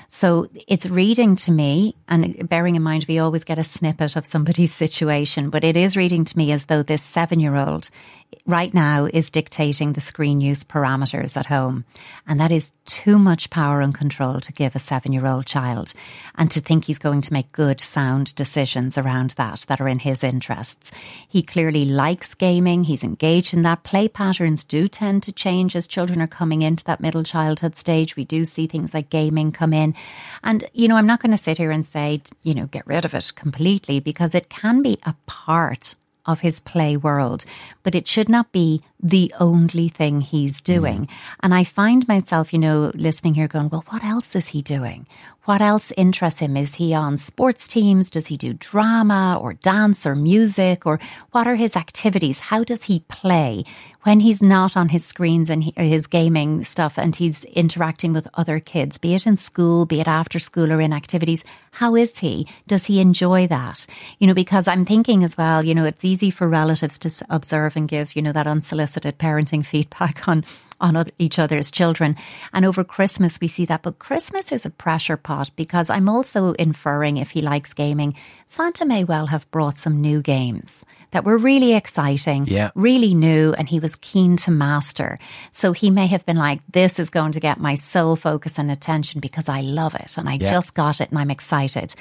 So 0.09 0.49
it's 0.67 0.87
reading 0.87 1.37
to 1.37 1.53
me, 1.53 1.95
and 2.09 2.49
bearing 2.49 2.77
in 2.77 2.83
mind 2.83 3.07
we 3.09 3.19
always 3.19 3.45
get 3.45 3.59
a 3.59 3.65
snippet 3.65 4.17
of 4.17 4.27
somebody's 4.27 4.75
situation, 4.85 5.51
but 5.51 5.65
it 5.65 5.77
is 5.77 5.97
reading 5.97 6.25
to 6.25 6.37
me 6.37 6.53
as 6.53 6.67
though 6.67 6.83
this 6.83 7.03
seven 7.03 7.41
year 7.41 7.57
old 7.57 7.91
right 8.49 8.73
now 8.73 9.05
is 9.05 9.31
dictating 9.31 9.93
the 9.93 10.01
screen 10.01 10.41
use 10.41 10.65
parameters 10.65 11.37
at 11.37 11.47
home. 11.47 11.85
And 12.27 12.41
that 12.41 12.51
is 12.51 12.73
too 12.87 13.19
much 13.19 13.51
power 13.51 13.81
and 13.81 13.95
control 13.95 14.41
to 14.41 14.53
give 14.53 14.75
a 14.75 14.79
seven 14.79 15.13
year 15.13 15.27
old 15.27 15.47
child 15.47 15.93
and 16.35 16.51
to 16.51 16.61
think 16.61 16.85
he's 16.85 16.99
going 16.99 17.21
to 17.23 17.33
make 17.33 17.53
good, 17.53 17.81
sound 17.81 18.35
decisions 18.35 18.97
around 18.97 19.31
that 19.33 19.67
that 19.69 19.81
are 19.81 19.89
in 19.89 19.99
his 19.99 20.25
interests. 20.25 20.91
He 21.29 21.43
clearly 21.43 21.85
likes 21.85 22.35
gaming. 22.35 22.85
He's 22.85 23.05
engaged 23.05 23.53
in 23.53 23.63
that. 23.63 23.85
Play 23.85 24.09
patterns 24.09 24.65
do 24.65 24.89
tend 24.89 25.23
to 25.25 25.33
change 25.33 25.77
as 25.77 25.87
children 25.87 26.23
are 26.23 26.27
coming 26.27 26.63
into 26.63 26.85
that 26.85 27.01
middle 27.01 27.25
childhood 27.25 27.77
stage. 27.77 28.17
We 28.17 28.25
do 28.25 28.45
see 28.45 28.67
things 28.67 28.95
like 28.95 29.11
gaming 29.11 29.53
come 29.53 29.75
in. 29.75 29.95
And, 30.43 30.69
you 30.73 30.89
know, 30.89 30.97
I'm 30.97 31.07
not 31.07 31.21
going 31.21 31.33
to 31.33 31.39
sit 31.39 31.59
here 31.59 31.71
and 31.71 31.85
say, 31.85 32.23
you 32.43 32.55
know, 32.55 32.67
get 32.67 32.87
rid 32.87 33.05
of 33.05 33.15
it 33.15 33.33
completely 33.35 34.01
because 34.01 34.35
it 34.35 34.49
can 34.49 34.81
be 34.81 34.99
a 35.05 35.15
part 35.27 35.95
of 36.29 36.41
his 36.41 36.61
play 36.61 36.97
world, 36.97 37.45
but 37.83 37.97
it 37.97 38.07
should 38.07 38.29
not 38.29 38.53
be 38.53 38.83
the 39.01 39.33
only 39.39 39.89
thing 39.89 40.21
he's 40.21 40.61
mm. 40.61 40.65
doing. 40.65 41.09
And 41.41 41.55
I 41.55 41.65
find 41.65 42.07
myself, 42.09 42.53
you 42.53 42.59
know, 42.59 42.91
listening 42.95 43.35
here 43.35 43.49
going, 43.49 43.69
well, 43.69 43.85
what 43.89 44.05
else 44.05 44.35
is 44.35 44.49
he 44.49 44.63
doing? 44.63 45.07
What 45.45 45.63
else 45.63 45.93
interests 45.97 46.41
him? 46.41 46.59
Is 46.59 46.75
he 46.75 46.93
on 46.93 47.17
sports 47.17 47.67
teams? 47.67 48.11
Does 48.11 48.27
he 48.27 48.37
do 48.37 48.53
drama 48.53 49.39
or 49.41 49.55
dance 49.55 50.05
or 50.05 50.15
music? 50.15 50.85
Or 50.85 51.01
what 51.31 51.47
are 51.47 51.55
his 51.55 51.75
activities? 51.75 52.39
How 52.39 52.65
does 52.65 52.83
he 52.83 53.01
play 53.09 53.65
when 54.03 54.21
he's 54.21 54.43
not 54.43 54.77
on 54.77 54.91
his 54.91 55.07
screens 55.07 55.49
and 55.49 55.65
he, 55.65 55.73
uh, 55.79 55.85
his 55.85 56.07
gaming 56.07 56.65
stuff 56.65 56.99
and 56.99 57.17
he's 57.17 57.45
interacting 57.45 58.13
with 58.13 58.29
other 58.35 58.61
kids, 58.61 58.99
be 58.99 59.15
it 59.15 59.27
in 59.27 59.39
school, 59.39 59.87
be 59.87 60.01
it 60.01 60.07
after 60.07 60.39
school 60.39 60.71
or 60.71 60.83
in 60.83 60.93
activities? 60.93 61.43
How 61.71 61.97
is 61.97 62.19
he? 62.19 62.47
Does 62.67 62.85
he 62.85 63.01
enjoy 63.01 63.47
that? 63.47 63.87
You 64.19 64.27
know, 64.27 64.35
because 64.35 64.69
I'm 64.69 64.85
thinking 64.85 65.25
as 65.25 65.39
well, 65.39 65.65
you 65.65 65.75
know, 65.75 65.87
it's 65.87 66.05
easy 66.05 66.31
for 66.31 66.47
relatives 66.47 66.99
to 66.99 67.25
observe 67.31 67.75
and 67.75 67.89
give, 67.89 68.15
you 68.15 68.21
know, 68.21 68.33
that 68.33 68.47
unsolicited 68.47 68.88
parenting 68.97 69.65
feedback 69.65 70.27
on 70.29 70.45
on 70.81 71.05
each 71.19 71.41
other's 71.41 71.73
children. 71.73 72.15
And 72.53 72.65
over 72.65 72.85
Christmas, 72.85 73.41
we 73.41 73.49
see 73.49 73.65
that. 73.65 73.83
But 73.83 73.99
Christmas 73.99 74.53
is 74.53 74.65
a 74.65 74.71
pressure 74.71 75.17
pot 75.17 75.51
because 75.57 75.91
I'm 75.91 76.09
also 76.09 76.53
inferring 76.53 77.17
if 77.17 77.31
he 77.31 77.43
likes 77.43 77.75
gaming, 77.75 78.15
Santa 78.47 78.87
may 78.87 79.03
well 79.03 79.27
have 79.27 79.51
brought 79.51 79.77
some 79.77 80.01
new 80.01 80.23
games 80.23 80.85
that 81.11 81.25
were 81.25 81.37
really 81.37 81.75
exciting, 81.75 82.47
Yeah. 82.47 82.71
really 82.77 83.13
new, 83.13 83.53
and 83.59 83.69
he 83.69 83.81
was 83.81 83.97
keen 83.97 84.37
to 84.37 84.53
master. 84.53 85.19
So 85.51 85.73
he 85.73 85.91
may 85.91 86.07
have 86.07 86.25
been 86.25 86.37
like, 86.37 86.61
this 86.71 87.01
is 87.01 87.11
going 87.11 87.33
to 87.33 87.41
get 87.41 87.59
my 87.59 87.75
sole 87.75 88.15
focus 88.15 88.57
and 88.57 88.71
attention 88.71 89.19
because 89.21 89.49
I 89.49 89.63
love 89.63 89.97
it 89.97 90.17
and 90.17 90.29
I 90.29 90.35
Yeah. 90.41 90.53
just 90.53 90.75
got 90.75 91.01
it 91.01 91.11
and 91.11 91.19
I'm 91.19 91.33
excited. 91.33 91.93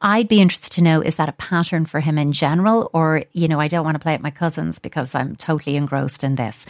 I'd 0.00 0.28
be 0.28 0.40
interested 0.40 0.72
to 0.74 0.82
know 0.82 1.00
is 1.00 1.16
that 1.16 1.28
a 1.28 1.32
pattern 1.32 1.84
for 1.84 2.00
him 2.00 2.18
in 2.18 2.32
general, 2.32 2.88
or, 2.92 3.24
you 3.32 3.48
know, 3.48 3.58
I 3.58 3.68
don't 3.68 3.84
want 3.84 3.96
to 3.96 4.00
play 4.00 4.14
at 4.14 4.22
my 4.22 4.30
cousins 4.30 4.78
because 4.78 5.14
I'm 5.14 5.34
totally 5.34 5.76
engrossed 5.76 6.22
in 6.22 6.36
this. 6.36 6.66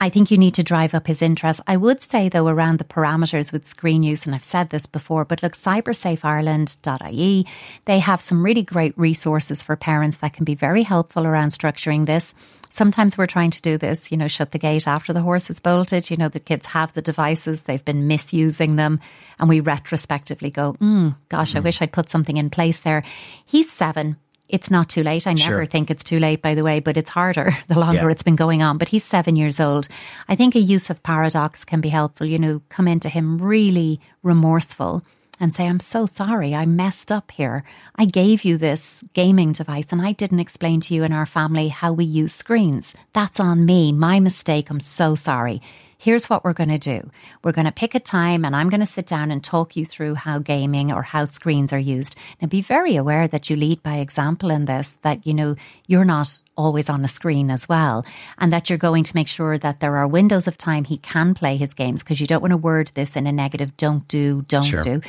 I 0.00 0.08
think 0.08 0.30
you 0.32 0.38
need 0.38 0.54
to 0.54 0.64
drive 0.64 0.94
up 0.94 1.06
his 1.06 1.22
interest. 1.22 1.60
I 1.66 1.76
would 1.76 2.00
say, 2.00 2.28
though, 2.28 2.48
around 2.48 2.78
the 2.78 2.84
parameters 2.84 3.52
with 3.52 3.64
screen 3.64 4.02
use, 4.02 4.26
and 4.26 4.34
I've 4.34 4.42
said 4.42 4.70
this 4.70 4.84
before, 4.84 5.24
but 5.24 5.44
look, 5.44 5.52
cybersafeireland.ie, 5.52 7.46
they 7.84 7.98
have 8.00 8.20
some 8.20 8.44
really 8.44 8.64
great 8.64 8.98
resources 8.98 9.62
for 9.62 9.76
parents 9.76 10.18
that 10.18 10.32
can 10.32 10.44
be 10.44 10.56
very 10.56 10.82
helpful 10.82 11.24
around 11.24 11.50
structuring 11.50 12.06
this. 12.06 12.34
Sometimes 12.72 13.18
we're 13.18 13.26
trying 13.26 13.50
to 13.50 13.60
do 13.60 13.76
this, 13.76 14.10
you 14.10 14.16
know, 14.16 14.28
shut 14.28 14.52
the 14.52 14.58
gate 14.58 14.88
after 14.88 15.12
the 15.12 15.20
horse 15.20 15.50
is 15.50 15.60
bolted. 15.60 16.10
You 16.10 16.16
know, 16.16 16.30
the 16.30 16.40
kids 16.40 16.64
have 16.66 16.94
the 16.94 17.02
devices, 17.02 17.62
they've 17.62 17.84
been 17.84 18.06
misusing 18.06 18.76
them, 18.76 18.98
and 19.38 19.46
we 19.46 19.60
retrospectively 19.60 20.48
go, 20.48 20.72
mm, 20.80 21.14
gosh, 21.28 21.54
I 21.54 21.60
wish 21.60 21.82
I'd 21.82 21.92
put 21.92 22.08
something 22.08 22.38
in 22.38 22.48
place 22.48 22.80
there. 22.80 23.02
He's 23.44 23.70
seven. 23.70 24.16
It's 24.48 24.70
not 24.70 24.88
too 24.88 25.02
late. 25.02 25.26
I 25.26 25.34
never 25.34 25.42
Sure. 25.60 25.66
think 25.66 25.90
it's 25.90 26.02
too 26.02 26.18
late, 26.18 26.40
by 26.40 26.54
the 26.54 26.64
way, 26.64 26.80
but 26.80 26.96
it's 26.96 27.10
harder 27.10 27.54
the 27.68 27.78
longer 27.78 28.04
Yeah. 28.04 28.10
it's 28.10 28.22
been 28.22 28.36
going 28.36 28.62
on. 28.62 28.78
But 28.78 28.88
he's 28.88 29.04
seven 29.04 29.36
years 29.36 29.60
old. 29.60 29.86
I 30.26 30.34
think 30.34 30.54
a 30.54 30.58
use 30.58 30.88
of 30.88 31.02
paradox 31.02 31.64
can 31.66 31.82
be 31.82 31.90
helpful. 31.90 32.26
You 32.26 32.38
know, 32.38 32.62
come 32.70 32.88
into 32.88 33.10
him 33.10 33.36
really 33.36 34.00
remorseful 34.22 35.02
and 35.42 35.52
say, 35.52 35.66
I'm 35.66 35.80
so 35.80 36.06
sorry. 36.06 36.54
I 36.54 36.64
messed 36.66 37.10
up 37.10 37.32
here. 37.32 37.64
I 37.96 38.04
gave 38.04 38.44
you 38.44 38.56
this 38.56 39.02
gaming 39.12 39.52
device 39.52 39.88
and 39.90 40.00
I 40.00 40.12
didn't 40.12 40.40
explain 40.40 40.80
to 40.82 40.94
you 40.94 41.02
and 41.02 41.12
our 41.12 41.26
family 41.26 41.68
how 41.68 41.92
we 41.92 42.04
use 42.04 42.32
screens. 42.32 42.94
That's 43.12 43.40
on 43.40 43.66
me. 43.66 43.92
My 43.92 44.20
mistake. 44.20 44.70
I'm 44.70 44.80
so 44.80 45.16
sorry. 45.16 45.60
Here's 45.98 46.30
what 46.30 46.42
we're 46.42 46.52
going 46.52 46.68
to 46.68 46.78
do. 46.78 47.10
We're 47.44 47.52
going 47.52 47.66
to 47.66 47.72
pick 47.72 47.94
a 47.94 48.00
time 48.00 48.44
and 48.44 48.56
I'm 48.56 48.70
going 48.70 48.80
to 48.80 48.86
sit 48.86 49.06
down 49.06 49.30
and 49.30 49.42
talk 49.42 49.76
you 49.76 49.84
through 49.84 50.14
how 50.14 50.38
gaming 50.38 50.92
or 50.92 51.02
how 51.02 51.26
screens 51.26 51.72
are 51.72 51.78
used. 51.78 52.16
Now 52.40 52.48
be 52.48 52.60
very 52.60 52.96
aware 52.96 53.28
that 53.28 53.50
you 53.50 53.56
lead 53.56 53.82
by 53.82 53.96
example 53.96 54.50
in 54.50 54.64
this, 54.64 54.98
that, 55.02 55.26
you 55.26 55.34
know, 55.34 55.54
you're 55.86 56.04
not 56.04 56.40
always 56.56 56.88
on 56.88 57.04
a 57.04 57.08
screen 57.08 57.50
as 57.50 57.68
well. 57.68 58.04
And 58.38 58.52
that 58.52 58.68
you're 58.68 58.78
going 58.78 59.04
to 59.04 59.14
make 59.14 59.28
sure 59.28 59.58
that 59.58 59.80
there 59.80 59.96
are 59.96 60.06
windows 60.06 60.46
of 60.46 60.58
time 60.58 60.84
he 60.84 60.98
can 60.98 61.34
play 61.34 61.56
his 61.56 61.74
games 61.74 62.02
because 62.02 62.20
you 62.20 62.26
don't 62.26 62.40
want 62.42 62.52
to 62.52 62.56
word 62.56 62.90
this 62.94 63.16
in 63.16 63.26
a 63.26 63.32
negative, 63.32 63.76
don't 63.76 64.06
do, 64.08 64.42
don't 64.48 64.62
Sure. 64.64 64.82
do. 64.82 65.00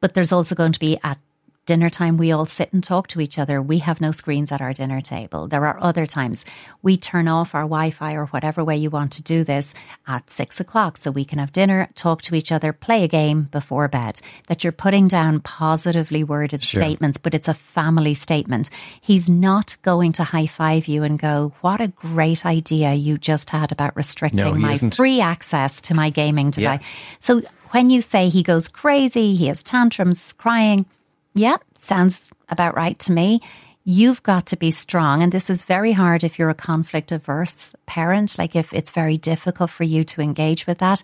But 0.00 0.14
there's 0.14 0.32
also 0.32 0.54
going 0.54 0.72
to 0.72 0.80
be 0.80 0.98
at 1.02 1.18
dinner 1.66 1.90
time, 1.90 2.16
we 2.16 2.30
all 2.32 2.46
sit 2.46 2.72
and 2.72 2.82
talk 2.82 3.08
to 3.08 3.20
each 3.20 3.38
other. 3.38 3.60
We 3.60 3.78
have 3.78 4.00
no 4.00 4.12
screens 4.12 4.52
at 4.52 4.60
our 4.60 4.72
dinner 4.72 5.00
table. 5.00 5.48
There 5.48 5.66
are 5.66 5.76
other 5.80 6.06
times 6.06 6.44
we 6.80 6.96
turn 6.96 7.26
off 7.28 7.54
our 7.54 7.62
Wi 7.62 7.90
Fi 7.90 8.14
or 8.14 8.26
whatever 8.26 8.64
way 8.64 8.76
you 8.76 8.88
want 8.88 9.12
to 9.14 9.22
do 9.22 9.42
this 9.44 9.74
at 10.06 10.30
six 10.30 10.60
o'clock 10.60 10.96
so 10.96 11.10
we 11.10 11.24
can 11.24 11.40
have 11.40 11.52
dinner, 11.52 11.88
talk 11.96 12.22
to 12.22 12.34
each 12.36 12.52
other, 12.52 12.72
play 12.72 13.02
a 13.02 13.08
game 13.08 13.42
before 13.50 13.88
bed. 13.88 14.20
That 14.46 14.62
you're 14.62 14.72
putting 14.72 15.08
down 15.08 15.40
positively 15.40 16.22
worded 16.24 16.62
Sure. 16.62 16.80
statements, 16.80 17.18
but 17.18 17.34
it's 17.34 17.48
a 17.48 17.54
family 17.54 18.14
statement. 18.14 18.70
He's 19.00 19.28
not 19.28 19.76
going 19.82 20.12
to 20.12 20.24
high 20.24 20.46
five 20.46 20.86
you 20.86 21.02
and 21.02 21.18
go, 21.18 21.52
What 21.62 21.80
a 21.80 21.88
great 21.88 22.46
idea 22.46 22.94
you 22.94 23.18
just 23.18 23.50
had 23.50 23.72
about 23.72 23.96
restricting 23.96 24.38
No, 24.40 24.54
my 24.54 24.72
isn't. 24.72 24.94
free 24.94 25.20
access 25.20 25.80
to 25.82 25.94
my 25.94 26.10
gaming 26.10 26.46
Yeah. 26.56 26.76
device. 26.76 26.86
So 27.18 27.42
when 27.70 27.90
you 27.90 28.00
say 28.00 28.28
he 28.28 28.44
goes 28.44 28.68
crazy, 28.68 29.34
he 29.34 29.48
has 29.48 29.64
tantrums, 29.64 30.32
crying, 30.34 30.86
yeah, 31.36 31.56
sounds 31.78 32.28
about 32.48 32.74
right 32.74 32.98
to 33.00 33.12
me. 33.12 33.40
You've 33.84 34.22
got 34.22 34.46
to 34.46 34.56
be 34.56 34.70
strong. 34.70 35.22
And 35.22 35.30
this 35.30 35.48
is 35.48 35.64
very 35.64 35.92
hard 35.92 36.24
if 36.24 36.38
you're 36.38 36.50
a 36.50 36.54
conflict 36.54 37.12
averse 37.12 37.74
parent, 37.86 38.38
like 38.38 38.56
if 38.56 38.72
it's 38.72 38.90
very 38.90 39.16
difficult 39.16 39.70
for 39.70 39.84
you 39.84 40.02
to 40.04 40.20
engage 40.20 40.66
with 40.66 40.78
that. 40.78 41.02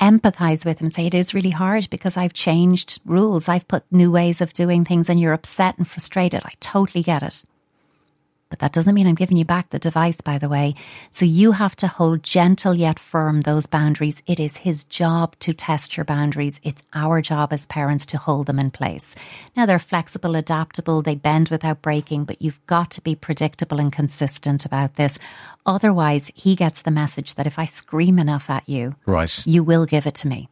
Empathize 0.00 0.64
with 0.64 0.80
him 0.80 0.90
say, 0.90 1.06
It 1.06 1.14
is 1.14 1.34
really 1.34 1.50
hard 1.50 1.88
because 1.90 2.16
I've 2.16 2.32
changed 2.32 3.00
rules. 3.04 3.48
I've 3.48 3.68
put 3.68 3.84
new 3.92 4.10
ways 4.10 4.40
of 4.40 4.52
doing 4.52 4.84
things 4.84 5.08
and 5.08 5.20
you're 5.20 5.32
upset 5.32 5.78
and 5.78 5.86
frustrated. 5.86 6.42
I 6.44 6.52
totally 6.58 7.04
get 7.04 7.22
it. 7.22 7.44
But 8.52 8.58
that 8.58 8.74
doesn't 8.74 8.94
mean 8.94 9.06
I'm 9.06 9.14
giving 9.14 9.38
you 9.38 9.46
back 9.46 9.70
the 9.70 9.78
device, 9.78 10.20
by 10.20 10.36
the 10.36 10.48
way. 10.50 10.74
So 11.10 11.24
you 11.24 11.52
have 11.52 11.74
to 11.76 11.86
hold 11.86 12.22
gentle 12.22 12.74
yet 12.74 12.98
firm 12.98 13.40
those 13.40 13.64
boundaries. 13.64 14.22
It 14.26 14.38
is 14.38 14.58
his 14.58 14.84
job 14.84 15.38
to 15.38 15.54
test 15.54 15.96
your 15.96 16.04
boundaries. 16.04 16.60
It's 16.62 16.82
our 16.92 17.22
job 17.22 17.54
as 17.54 17.64
parents 17.64 18.04
to 18.06 18.18
hold 18.18 18.44
them 18.44 18.58
in 18.58 18.70
place. 18.70 19.16
Now 19.56 19.64
they're 19.64 19.78
flexible, 19.78 20.34
adaptable, 20.34 21.00
they 21.00 21.14
bend 21.14 21.48
without 21.48 21.80
breaking, 21.80 22.24
but 22.24 22.42
you've 22.42 22.60
got 22.66 22.90
to 22.90 23.00
be 23.00 23.14
predictable 23.14 23.80
and 23.80 23.90
consistent 23.90 24.66
about 24.66 24.96
this. 24.96 25.18
Otherwise, 25.64 26.30
he 26.34 26.54
gets 26.54 26.82
the 26.82 26.90
message 26.90 27.36
that 27.36 27.46
if 27.46 27.58
I 27.58 27.64
scream 27.64 28.18
enough 28.18 28.50
at 28.50 28.68
you, 28.68 28.96
Right. 29.06 29.46
you 29.46 29.64
will 29.64 29.86
give 29.86 30.06
it 30.06 30.14
to 30.16 30.28
me. 30.28 30.50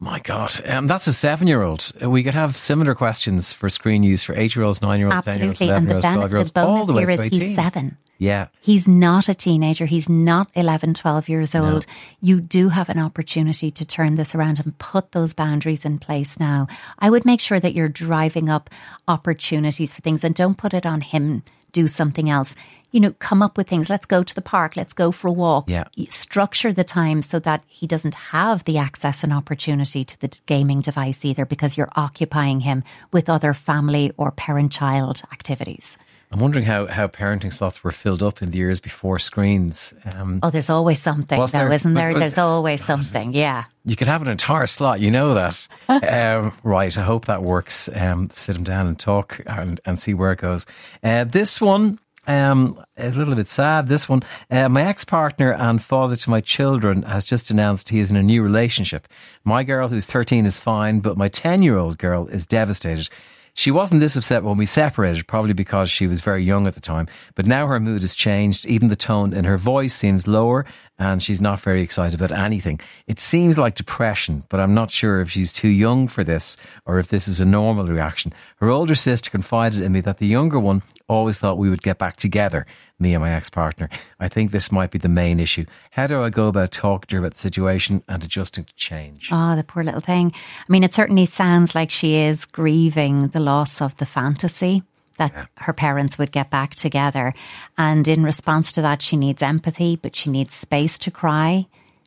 My 0.00 0.18
God. 0.20 0.52
Um, 0.68 0.86
that's 0.86 1.06
a 1.06 1.12
seven 1.12 1.46
year 1.46 1.62
old. 1.62 1.92
We 2.02 2.22
could 2.22 2.34
have 2.34 2.56
similar 2.56 2.94
questions 2.94 3.52
for 3.52 3.70
screen 3.70 4.02
use 4.02 4.22
for 4.22 4.34
eight 4.36 4.54
year 4.54 4.64
olds, 4.64 4.82
nine 4.82 4.98
year 4.98 5.12
olds, 5.12 5.24
10 5.24 5.38
year 5.38 5.46
olds, 5.48 5.62
Absolutely. 5.62 5.66
11 5.68 5.76
And 5.76 5.88
year 5.88 6.00
the, 6.00 6.08
olds, 6.08 6.16
12 6.16 6.30
year 6.32 6.44
the 6.44 6.66
olds, 6.66 6.80
all 6.80 6.86
the 6.86 6.92
way 6.94 7.06
here 7.06 7.16
to 7.16 7.22
18. 7.22 7.40
he's 7.40 7.54
seven. 7.54 7.96
Yeah. 8.18 8.48
He's 8.60 8.86
not 8.86 9.28
a 9.28 9.34
teenager. 9.34 9.86
He's 9.86 10.08
not 10.08 10.50
11, 10.54 10.94
12 10.94 11.28
years 11.28 11.54
old. 11.54 11.84
You 12.20 12.40
do 12.40 12.68
have 12.68 12.88
an 12.88 12.98
opportunity 12.98 13.70
to 13.72 13.84
turn 13.84 14.14
this 14.14 14.34
around 14.34 14.60
and 14.60 14.76
put 14.78 15.12
those 15.12 15.34
boundaries 15.34 15.84
in 15.84 15.98
place 15.98 16.38
now. 16.38 16.68
I 16.98 17.10
would 17.10 17.24
make 17.24 17.40
sure 17.40 17.58
that 17.58 17.74
you're 17.74 17.88
driving 17.88 18.48
up 18.48 18.70
opportunities 19.08 19.92
for 19.92 20.00
things 20.00 20.22
and 20.22 20.34
don't 20.34 20.56
put 20.56 20.74
it 20.74 20.86
on 20.86 21.00
him. 21.00 21.42
Do 21.72 21.86
something 21.88 22.30
else. 22.30 22.54
You 22.94 23.00
know, 23.00 23.12
come 23.18 23.42
up 23.42 23.58
with 23.58 23.68
things. 23.68 23.90
Let's 23.90 24.06
go 24.06 24.22
to 24.22 24.34
the 24.34 24.40
park. 24.40 24.76
Let's 24.76 24.92
go 24.92 25.10
for 25.10 25.26
a 25.28 25.32
walk. 25.32 25.68
Yeah. 25.68 25.84
Structure 26.10 26.72
the 26.72 26.84
time 26.84 27.22
so 27.22 27.40
that 27.40 27.64
he 27.66 27.88
doesn't 27.88 28.14
have 28.14 28.62
the 28.64 28.78
access 28.78 29.24
and 29.24 29.32
opportunity 29.32 30.04
to 30.04 30.20
the 30.20 30.30
gaming 30.46 30.80
device 30.80 31.24
either 31.24 31.44
because 31.44 31.76
you're 31.76 31.90
occupying 31.96 32.60
him 32.60 32.84
with 33.12 33.28
other 33.28 33.52
family 33.52 34.12
or 34.16 34.30
parent 34.30 34.70
child 34.70 35.22
activities. 35.32 35.98
I'm 36.30 36.38
wondering 36.40 36.64
how, 36.64 36.86
how 36.86 37.06
parenting 37.08 37.52
slots 37.52 37.84
were 37.84 37.92
filled 37.92 38.22
up 38.22 38.42
in 38.42 38.50
the 38.50 38.58
years 38.58 38.80
before 38.80 39.18
screens. 39.18 39.92
Um, 40.16 40.40
Oh, 40.42 40.50
there's 40.50 40.70
always 40.70 41.00
something, 41.00 41.38
though, 41.38 41.46
there? 41.46 41.72
isn't 41.72 41.94
there? 41.94 42.12
Was- 42.12 42.20
There's 42.20 42.38
always 42.38 42.82
something. 42.84 43.32
Yeah. 43.34 43.64
you 43.84 43.94
could 43.96 44.08
have 44.08 44.22
an 44.22 44.28
entire 44.28 44.66
slot, 44.66 45.00
you 45.00 45.10
know 45.10 45.34
that. 45.34 45.68
um, 45.88 46.52
right, 46.64 46.96
I 46.96 47.02
hope 47.02 47.26
that 47.26 47.42
works. 47.42 47.88
Um, 47.94 48.30
sit 48.30 48.54
them 48.54 48.64
down 48.64 48.86
and 48.86 48.98
talk 48.98 49.40
and, 49.46 49.80
and 49.84 49.98
see 49.98 50.14
where 50.14 50.32
it 50.32 50.38
goes. 50.40 50.64
Uh, 51.04 51.24
this 51.24 51.60
one 51.60 51.98
um, 52.26 52.82
is 52.96 53.16
a 53.16 53.18
little 53.18 53.34
bit 53.34 53.48
sad. 53.48 53.88
This 53.88 54.08
one, 54.08 54.22
uh, 54.50 54.68
my 54.68 54.82
ex 54.82 55.04
partner 55.04 55.52
and 55.52 55.82
father 55.82 56.16
to 56.16 56.30
my 56.30 56.40
children 56.40 57.02
has 57.02 57.24
just 57.24 57.50
announced 57.50 57.88
he 57.88 58.00
is 58.00 58.10
in 58.10 58.16
a 58.16 58.22
new 58.22 58.42
relationship. 58.42 59.08
My 59.44 59.62
girl, 59.64 59.88
who's 59.88 60.06
13, 60.06 60.46
is 60.46 60.58
fine, 60.58 61.00
but 61.00 61.16
my 61.16 61.28
10 61.28 61.62
year 61.62 61.76
old 61.76 61.98
girl 61.98 62.26
is 62.28 62.46
devastated. 62.46 63.08
She 63.56 63.70
wasn't 63.70 64.00
this 64.00 64.16
upset 64.16 64.42
when 64.42 64.56
we 64.56 64.66
separated, 64.66 65.28
probably 65.28 65.52
because 65.52 65.88
she 65.88 66.08
was 66.08 66.20
very 66.20 66.42
young 66.42 66.66
at 66.66 66.74
the 66.74 66.80
time. 66.80 67.06
But 67.36 67.46
now 67.46 67.68
her 67.68 67.78
mood 67.78 68.02
has 68.02 68.16
changed. 68.16 68.66
Even 68.66 68.88
the 68.88 68.96
tone 68.96 69.32
in 69.32 69.44
her 69.44 69.56
voice 69.56 69.94
seems 69.94 70.26
lower, 70.26 70.66
and 70.98 71.22
she's 71.22 71.40
not 71.40 71.60
very 71.60 71.80
excited 71.82 72.20
about 72.20 72.36
anything. 72.36 72.80
It 73.06 73.18
seems 73.18 73.58
like 73.58 73.74
depression, 73.74 74.44
but 74.48 74.60
I'm 74.60 74.74
not 74.74 74.90
sure 74.90 75.20
if 75.20 75.30
she's 75.30 75.52
too 75.52 75.68
young 75.68 76.06
for 76.06 76.22
this 76.22 76.56
or 76.86 76.98
if 76.98 77.08
this 77.08 77.26
is 77.26 77.40
a 77.40 77.44
normal 77.44 77.86
reaction. 77.86 78.32
Her 78.56 78.70
older 78.70 78.94
sister 78.94 79.30
confided 79.30 79.82
in 79.82 79.92
me 79.92 80.00
that 80.02 80.18
the 80.18 80.26
younger 80.26 80.60
one 80.60 80.82
always 81.08 81.38
thought 81.38 81.58
we 81.58 81.68
would 81.68 81.82
get 81.82 81.98
back 81.98 82.16
together, 82.16 82.64
me 82.98 83.12
and 83.12 83.22
my 83.22 83.32
ex 83.32 83.50
partner. 83.50 83.88
I 84.20 84.28
think 84.28 84.50
this 84.50 84.70
might 84.70 84.90
be 84.90 84.98
the 84.98 85.08
main 85.08 85.40
issue. 85.40 85.64
How 85.90 86.06
do 86.06 86.22
I 86.22 86.30
go 86.30 86.46
about 86.46 86.70
talking 86.72 87.08
to 87.08 87.16
her 87.16 87.22
about 87.22 87.34
the 87.34 87.40
situation 87.40 88.02
and 88.08 88.24
adjusting 88.24 88.64
to 88.64 88.74
change? 88.74 89.28
Oh, 89.32 89.56
the 89.56 89.64
poor 89.64 89.82
little 89.82 90.00
thing. 90.00 90.32
I 90.34 90.72
mean, 90.72 90.84
it 90.84 90.94
certainly 90.94 91.26
sounds 91.26 91.74
like 91.74 91.90
she 91.90 92.16
is 92.16 92.44
grieving 92.44 93.28
the 93.28 93.40
loss 93.40 93.82
of 93.82 93.96
the 93.96 94.06
fantasy 94.06 94.82
that 95.18 95.48
her 95.58 95.72
parents 95.72 96.18
would 96.18 96.32
get 96.32 96.50
back 96.50 96.74
together. 96.74 97.34
And 97.78 98.06
in 98.06 98.24
response 98.24 98.72
to 98.72 98.82
that, 98.82 99.02
she 99.02 99.16
needs 99.16 99.42
empathy, 99.42 99.96
but 99.96 100.16
she 100.16 100.30
needs 100.30 100.54
space 100.54 100.98
to 100.98 101.10
cry, 101.10 101.66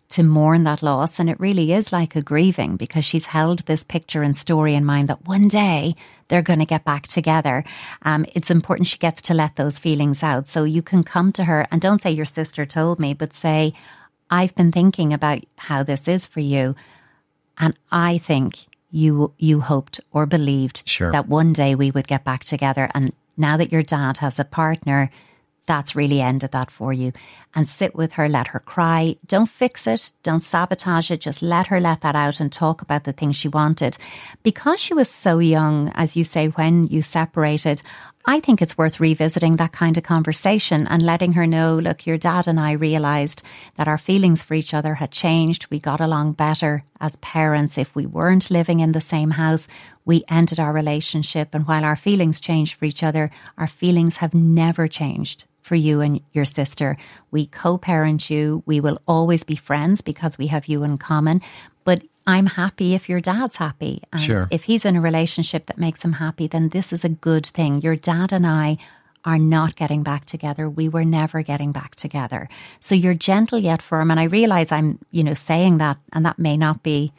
to 0.10 0.24
mourn 0.24 0.64
that 0.64 0.84
loss. 0.84 1.20
And 1.20 1.30
it 1.30 1.40
really 1.40 1.74
is 1.74 1.92
like 1.92 2.16
a 2.16 2.22
grieving 2.22 2.76
because 2.76 3.06
she's 3.06 3.28
held 3.28 3.60
this 3.60 3.84
picture 3.84 4.24
and 4.24 4.36
story 4.36 4.76
in 4.76 4.86
mind 4.86 5.10
that 5.10 5.26
one 5.26 5.48
day 5.48 5.96
they're 6.28 6.42
going 6.42 6.60
to 6.60 6.66
get 6.66 6.84
back 6.84 7.08
together. 7.08 7.64
Um, 8.04 8.26
it's 8.34 8.52
important 8.52 8.88
she 8.88 8.98
gets 8.98 9.22
to 9.24 9.34
let 9.34 9.56
those 9.56 9.80
feelings 9.80 10.24
out. 10.24 10.48
So 10.48 10.64
you 10.64 10.82
can 10.82 11.04
come 11.04 11.32
to 11.34 11.46
her 11.46 11.68
and 11.72 11.82
don't 11.82 12.02
say 12.02 12.12
your 12.12 12.26
sister 12.26 12.66
told 12.66 13.00
me, 13.00 13.14
but 13.14 13.34
say, 13.34 13.74
I've 14.30 14.56
been 14.56 14.72
thinking 14.72 15.14
about 15.14 15.44
how 15.56 15.84
this 15.84 16.08
is 16.08 16.28
for 16.28 16.42
you. 16.42 16.76
And 17.58 17.76
I 17.92 18.18
think 18.18 18.67
you 18.90 19.34
you 19.38 19.62
hoped 19.62 20.00
or 20.12 20.26
believed 20.26 20.88
Sure. 20.88 21.12
that 21.12 21.28
one 21.28 21.54
day 21.54 21.76
we 21.76 21.92
would 21.92 22.08
get 22.08 22.24
back 22.24 22.44
together. 22.44 22.90
And 22.94 23.14
now 23.36 23.58
that 23.58 23.72
your 23.72 23.84
dad 23.84 24.18
has 24.18 24.40
a 24.40 24.46
partner, 24.46 25.10
that's 25.66 25.96
really 25.96 26.22
ended 26.22 26.52
that 26.54 26.72
for 26.72 26.94
you. 26.94 27.12
And 27.54 27.68
sit 27.68 27.94
with 27.94 28.14
her, 28.14 28.30
let 28.30 28.48
her 28.48 28.60
cry. 28.62 29.18
Don't 29.28 29.50
fix 29.50 29.86
it, 29.86 30.14
don't 30.24 30.40
sabotage 30.40 31.12
it. 31.12 31.20
Just 31.22 31.42
let 31.42 31.68
her 31.68 31.82
let 31.82 32.02
that 32.02 32.16
out 32.16 32.40
and 32.40 32.52
talk 32.52 32.82
about 32.82 33.04
the 33.04 33.14
things 33.14 33.36
she 33.36 33.50
wanted. 33.50 33.98
Because 34.44 34.80
she 34.80 34.94
was 34.94 35.10
so 35.10 35.40
young, 35.40 35.92
as 35.94 36.16
you 36.16 36.24
say, 36.24 36.48
when 36.48 36.88
you 36.88 37.02
separated, 37.02 37.82
I 38.30 38.42
think 38.42 38.62
it's 38.62 38.78
worth 38.78 39.00
revisiting 39.00 39.56
that 39.56 39.72
kind 39.72 39.98
of 39.98 40.04
conversation 40.04 40.86
and 40.86 41.02
letting 41.02 41.32
her 41.32 41.48
know 41.48 41.76
look, 41.76 42.06
your 42.06 42.18
dad 42.18 42.46
and 42.46 42.60
I 42.60 42.74
realized 42.74 43.42
that 43.78 43.88
our 43.88 43.98
feelings 43.98 44.44
for 44.44 44.54
each 44.54 44.74
other 44.74 44.96
had 44.96 45.12
changed. 45.12 45.68
We 45.70 45.80
got 45.80 46.02
along 46.02 46.34
better 46.34 46.84
as 47.00 47.16
parents. 47.18 47.78
If 47.78 47.96
we 47.96 48.06
weren't 48.06 48.52
living 48.52 48.82
in 48.82 48.92
the 48.92 49.00
same 49.00 49.32
house, 49.32 49.70
we 50.04 50.26
ended 50.28 50.60
our 50.60 50.74
relationship. 50.74 51.56
And 51.56 51.66
while 51.66 51.86
our 51.86 51.96
feelings 51.96 52.42
changed 52.42 52.74
for 52.74 52.84
each 52.84 53.02
other, 53.02 53.32
our 53.58 53.68
feelings 53.68 54.18
have 54.18 54.34
never 54.34 54.90
changed 54.90 55.46
for 55.62 55.76
you 55.76 56.02
and 56.02 56.20
your 56.34 56.46
sister. 56.46 56.98
We 57.32 57.46
co 57.46 57.78
parent 57.78 58.30
you. 58.30 58.62
We 58.66 58.82
will 58.82 59.00
always 59.08 59.46
be 59.46 59.56
friends 59.56 60.02
because 60.02 60.38
we 60.38 60.48
have 60.48 60.68
you 60.68 60.84
in 60.84 60.98
common. 60.98 61.42
I'm 62.28 62.46
happy 62.46 62.94
if 62.94 63.08
your 63.08 63.22
dad's 63.22 63.56
happy. 63.56 64.02
And 64.12 64.22
Sure. 64.22 64.48
if 64.52 64.66
he's 64.66 64.84
in 64.86 64.96
a 64.98 65.02
relationship 65.02 65.66
that 65.68 65.78
makes 65.80 66.04
him 66.04 66.14
happy, 66.14 66.46
then 66.48 66.70
this 66.70 66.92
is 66.92 67.06
a 67.06 67.10
good 67.10 67.46
thing. 67.48 67.82
Your 67.82 67.96
dad 67.96 68.34
and 68.34 68.46
I 68.46 68.78
are 69.24 69.40
not 69.40 69.76
getting 69.76 70.04
back 70.04 70.26
together. 70.26 70.70
We 70.70 70.90
were 70.90 71.06
never 71.06 71.42
getting 71.42 71.72
back 71.72 71.96
together. 71.96 72.50
So 72.80 72.96
you're 72.96 73.14
gentle 73.14 73.60
yet 73.60 73.82
firm. 73.82 74.12
And 74.12 74.20
I 74.20 74.24
realize 74.26 74.72
I'm, 74.72 75.00
you 75.12 75.24
know, 75.24 75.34
saying 75.34 75.80
that, 75.80 75.98
and 76.14 76.26
that 76.26 76.38
may 76.38 76.58
not 76.58 76.84
be 76.84 77.12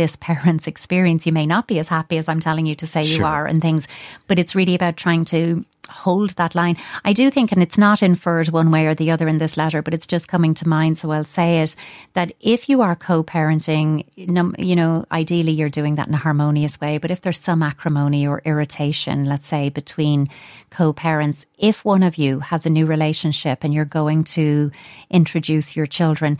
this 0.00 0.16
parent's 0.16 0.66
experience. 0.66 1.26
You 1.26 1.32
may 1.34 1.44
not 1.44 1.66
be 1.66 1.78
as 1.78 1.88
happy 1.88 2.16
as 2.16 2.26
I'm 2.26 2.40
telling 2.40 2.64
you 2.64 2.74
to 2.76 2.86
say 2.86 3.02
you 3.02 3.22
are 3.22 3.44
and 3.44 3.60
things, 3.60 3.86
but 4.28 4.38
it's 4.38 4.54
really 4.54 4.74
about 4.74 4.96
trying 4.96 5.26
to 5.26 5.62
hold 5.90 6.30
that 6.30 6.54
line. 6.54 6.78
I 7.04 7.12
do 7.12 7.30
think, 7.30 7.52
and 7.52 7.62
it's 7.62 7.76
not 7.76 8.02
inferred 8.02 8.48
one 8.48 8.70
way 8.70 8.86
or 8.86 8.94
the 8.94 9.10
other 9.10 9.28
in 9.28 9.36
this 9.36 9.58
letter, 9.58 9.82
but 9.82 9.92
it's 9.92 10.06
just 10.06 10.26
coming 10.26 10.54
to 10.54 10.66
mind, 10.66 10.96
so 10.96 11.10
I'll 11.10 11.24
say 11.24 11.60
it, 11.60 11.76
that 12.14 12.32
if 12.40 12.70
you 12.70 12.80
are 12.80 12.96
co-parenting, 12.96 14.06
you 14.16 14.76
know, 14.76 15.04
ideally 15.12 15.52
you're 15.52 15.68
doing 15.68 15.96
that 15.96 16.08
in 16.08 16.14
a 16.14 16.24
harmonious 16.26 16.80
way, 16.80 16.96
but 16.96 17.10
if 17.10 17.20
there's 17.20 17.38
some 17.38 17.62
acrimony 17.62 18.26
or 18.26 18.40
irritation, 18.46 19.26
let's 19.26 19.46
say, 19.46 19.68
between 19.68 20.30
co-parents, 20.70 21.44
if 21.58 21.84
one 21.84 22.02
of 22.02 22.16
you 22.16 22.40
has 22.40 22.64
a 22.64 22.70
new 22.70 22.86
relationship 22.86 23.64
and 23.64 23.74
you're 23.74 23.84
going 23.84 24.24
to 24.24 24.70
introduce 25.10 25.76
your 25.76 25.86
children, 25.86 26.38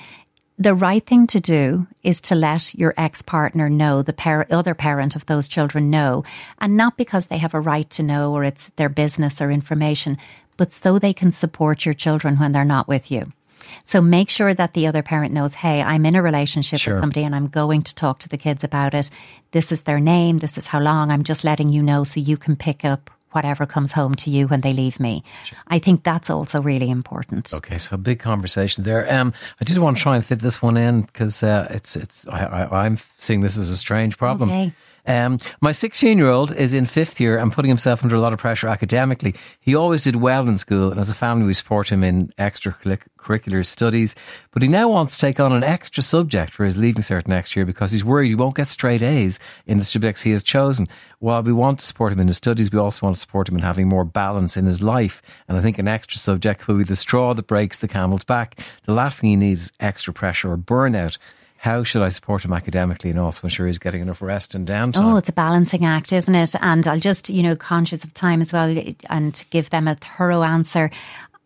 the 0.60 0.74
right 0.74 1.06
thing 1.06 1.26
to 1.28 1.40
do 1.40 1.86
is 2.02 2.20
to 2.20 2.34
let 2.34 2.74
your 2.74 2.92
ex 2.98 3.22
partner 3.22 3.70
know, 3.70 4.02
the 4.02 4.12
par- 4.12 4.46
other 4.50 4.74
parent 4.74 5.16
of 5.16 5.24
those 5.24 5.48
children 5.48 5.88
know, 5.88 6.22
and 6.58 6.76
not 6.76 6.98
because 6.98 7.28
they 7.28 7.38
have 7.38 7.54
a 7.54 7.60
right 7.60 7.88
to 7.90 8.02
know 8.02 8.34
or 8.34 8.44
it's 8.44 8.68
their 8.76 8.90
business 8.90 9.40
or 9.40 9.50
information, 9.50 10.18
but 10.58 10.70
so 10.70 10.98
they 10.98 11.14
can 11.14 11.32
support 11.32 11.86
your 11.86 11.94
children 11.94 12.36
when 12.38 12.52
they're 12.52 12.64
not 12.66 12.86
with 12.86 13.10
you. 13.10 13.32
So 13.84 14.02
make 14.02 14.28
sure 14.28 14.52
that 14.52 14.74
the 14.74 14.86
other 14.86 15.02
parent 15.02 15.32
knows, 15.32 15.54
hey, 15.54 15.80
I'm 15.80 16.04
in 16.04 16.14
a 16.14 16.22
relationship 16.22 16.78
Sure. 16.80 16.94
with 16.94 17.00
somebody 17.00 17.24
and 17.24 17.34
I'm 17.34 17.48
going 17.48 17.82
to 17.82 17.94
talk 17.94 18.18
to 18.18 18.28
the 18.28 18.36
kids 18.36 18.62
about 18.62 18.92
it. 18.92 19.10
This 19.52 19.72
is 19.72 19.84
their 19.84 20.00
name. 20.00 20.38
This 20.38 20.58
is 20.58 20.66
how 20.66 20.80
long. 20.80 21.10
I'm 21.10 21.24
just 21.24 21.42
letting 21.42 21.70
you 21.70 21.82
know 21.82 22.04
so 22.04 22.20
you 22.20 22.36
can 22.36 22.56
pick 22.56 22.84
up 22.84 23.10
whatever 23.32 23.66
comes 23.66 23.92
home 23.92 24.14
to 24.16 24.30
you 24.30 24.48
when 24.48 24.60
they 24.60 24.72
leave 24.72 25.00
me. 25.00 25.22
I 25.68 25.78
think 25.78 26.02
that's 26.02 26.30
also 26.30 26.60
really 26.60 26.90
important. 26.90 27.52
Okay, 27.54 27.78
so 27.78 27.94
a 27.94 27.98
big 27.98 28.18
conversation 28.18 28.84
there. 28.84 29.12
Um, 29.12 29.32
I 29.60 29.64
did 29.64 29.78
want 29.78 29.96
to 29.96 30.02
try 30.02 30.16
and 30.16 30.24
fit 30.24 30.40
this 30.40 30.62
one 30.62 30.76
in 30.76 31.02
because 31.02 31.42
uh, 31.42 31.68
it's 31.70 31.96
it's 31.96 32.26
I, 32.28 32.44
I, 32.44 32.84
I'm 32.84 32.98
seeing 33.16 33.40
this 33.40 33.56
as 33.56 33.70
a 33.70 33.76
strange 33.76 34.18
problem. 34.18 34.50
Okay. 34.50 34.72
Um, 35.06 35.38
my 35.60 35.72
16 35.72 36.18
year 36.18 36.28
old 36.28 36.52
is 36.52 36.74
in 36.74 36.86
fifth 36.86 37.20
year 37.20 37.36
and 37.36 37.52
putting 37.52 37.68
himself 37.68 38.02
under 38.02 38.16
a 38.16 38.20
lot 38.20 38.32
of 38.32 38.38
pressure 38.38 38.68
academically. 38.68 39.34
He 39.58 39.74
always 39.74 40.02
did 40.02 40.16
well 40.16 40.48
in 40.48 40.58
school, 40.58 40.90
and 40.90 41.00
as 41.00 41.10
a 41.10 41.14
family, 41.14 41.46
we 41.46 41.54
support 41.54 41.90
him 41.90 42.04
in 42.04 42.28
extracurricular 42.38 43.64
studies. 43.66 44.14
But 44.50 44.62
he 44.62 44.68
now 44.68 44.88
wants 44.88 45.16
to 45.16 45.20
take 45.20 45.40
on 45.40 45.52
an 45.52 45.64
extra 45.64 46.02
subject 46.02 46.52
for 46.52 46.64
his 46.64 46.76
leaving 46.76 47.02
cert 47.02 47.28
next 47.28 47.56
year 47.56 47.64
because 47.64 47.92
he's 47.92 48.04
worried 48.04 48.28
he 48.28 48.34
won't 48.34 48.56
get 48.56 48.68
straight 48.68 49.02
A's 49.02 49.38
in 49.66 49.78
the 49.78 49.84
subjects 49.84 50.22
he 50.22 50.32
has 50.32 50.42
chosen. 50.42 50.88
While 51.18 51.42
we 51.42 51.52
want 51.52 51.80
to 51.80 51.86
support 51.86 52.12
him 52.12 52.20
in 52.20 52.28
his 52.28 52.36
studies, 52.36 52.70
we 52.70 52.78
also 52.78 53.06
want 53.06 53.16
to 53.16 53.20
support 53.20 53.48
him 53.48 53.56
in 53.56 53.62
having 53.62 53.88
more 53.88 54.04
balance 54.04 54.56
in 54.56 54.66
his 54.66 54.82
life. 54.82 55.22
And 55.48 55.56
I 55.56 55.60
think 55.60 55.78
an 55.78 55.88
extra 55.88 56.18
subject 56.18 56.66
will 56.66 56.76
be 56.76 56.84
the 56.84 56.96
straw 56.96 57.34
that 57.34 57.46
breaks 57.46 57.76
the 57.76 57.88
camel's 57.88 58.24
back. 58.24 58.58
The 58.84 58.94
last 58.94 59.18
thing 59.18 59.30
he 59.30 59.36
needs 59.36 59.64
is 59.64 59.72
extra 59.80 60.12
pressure 60.12 60.52
or 60.52 60.58
burnout. 60.58 61.18
How 61.60 61.84
should 61.84 62.00
I 62.00 62.08
support 62.08 62.42
him 62.42 62.54
academically 62.54 63.10
and 63.10 63.18
also 63.18 63.46
ensure 63.46 63.66
he's 63.66 63.78
getting 63.78 64.00
enough 64.00 64.22
rest 64.22 64.54
and 64.54 64.66
downtime? 64.66 65.12
Oh, 65.12 65.16
it's 65.18 65.28
a 65.28 65.32
balancing 65.32 65.84
act, 65.84 66.10
isn't 66.10 66.34
it? 66.34 66.54
And 66.62 66.86
I'll 66.86 66.98
just, 66.98 67.28
you 67.28 67.42
know, 67.42 67.54
conscious 67.54 68.02
of 68.02 68.14
time 68.14 68.40
as 68.40 68.50
well 68.50 68.78
eh, 68.78 68.94
and 69.10 69.44
give 69.50 69.68
them 69.68 69.86
a 69.86 69.94
thorough 69.94 70.42
answer. 70.42 70.90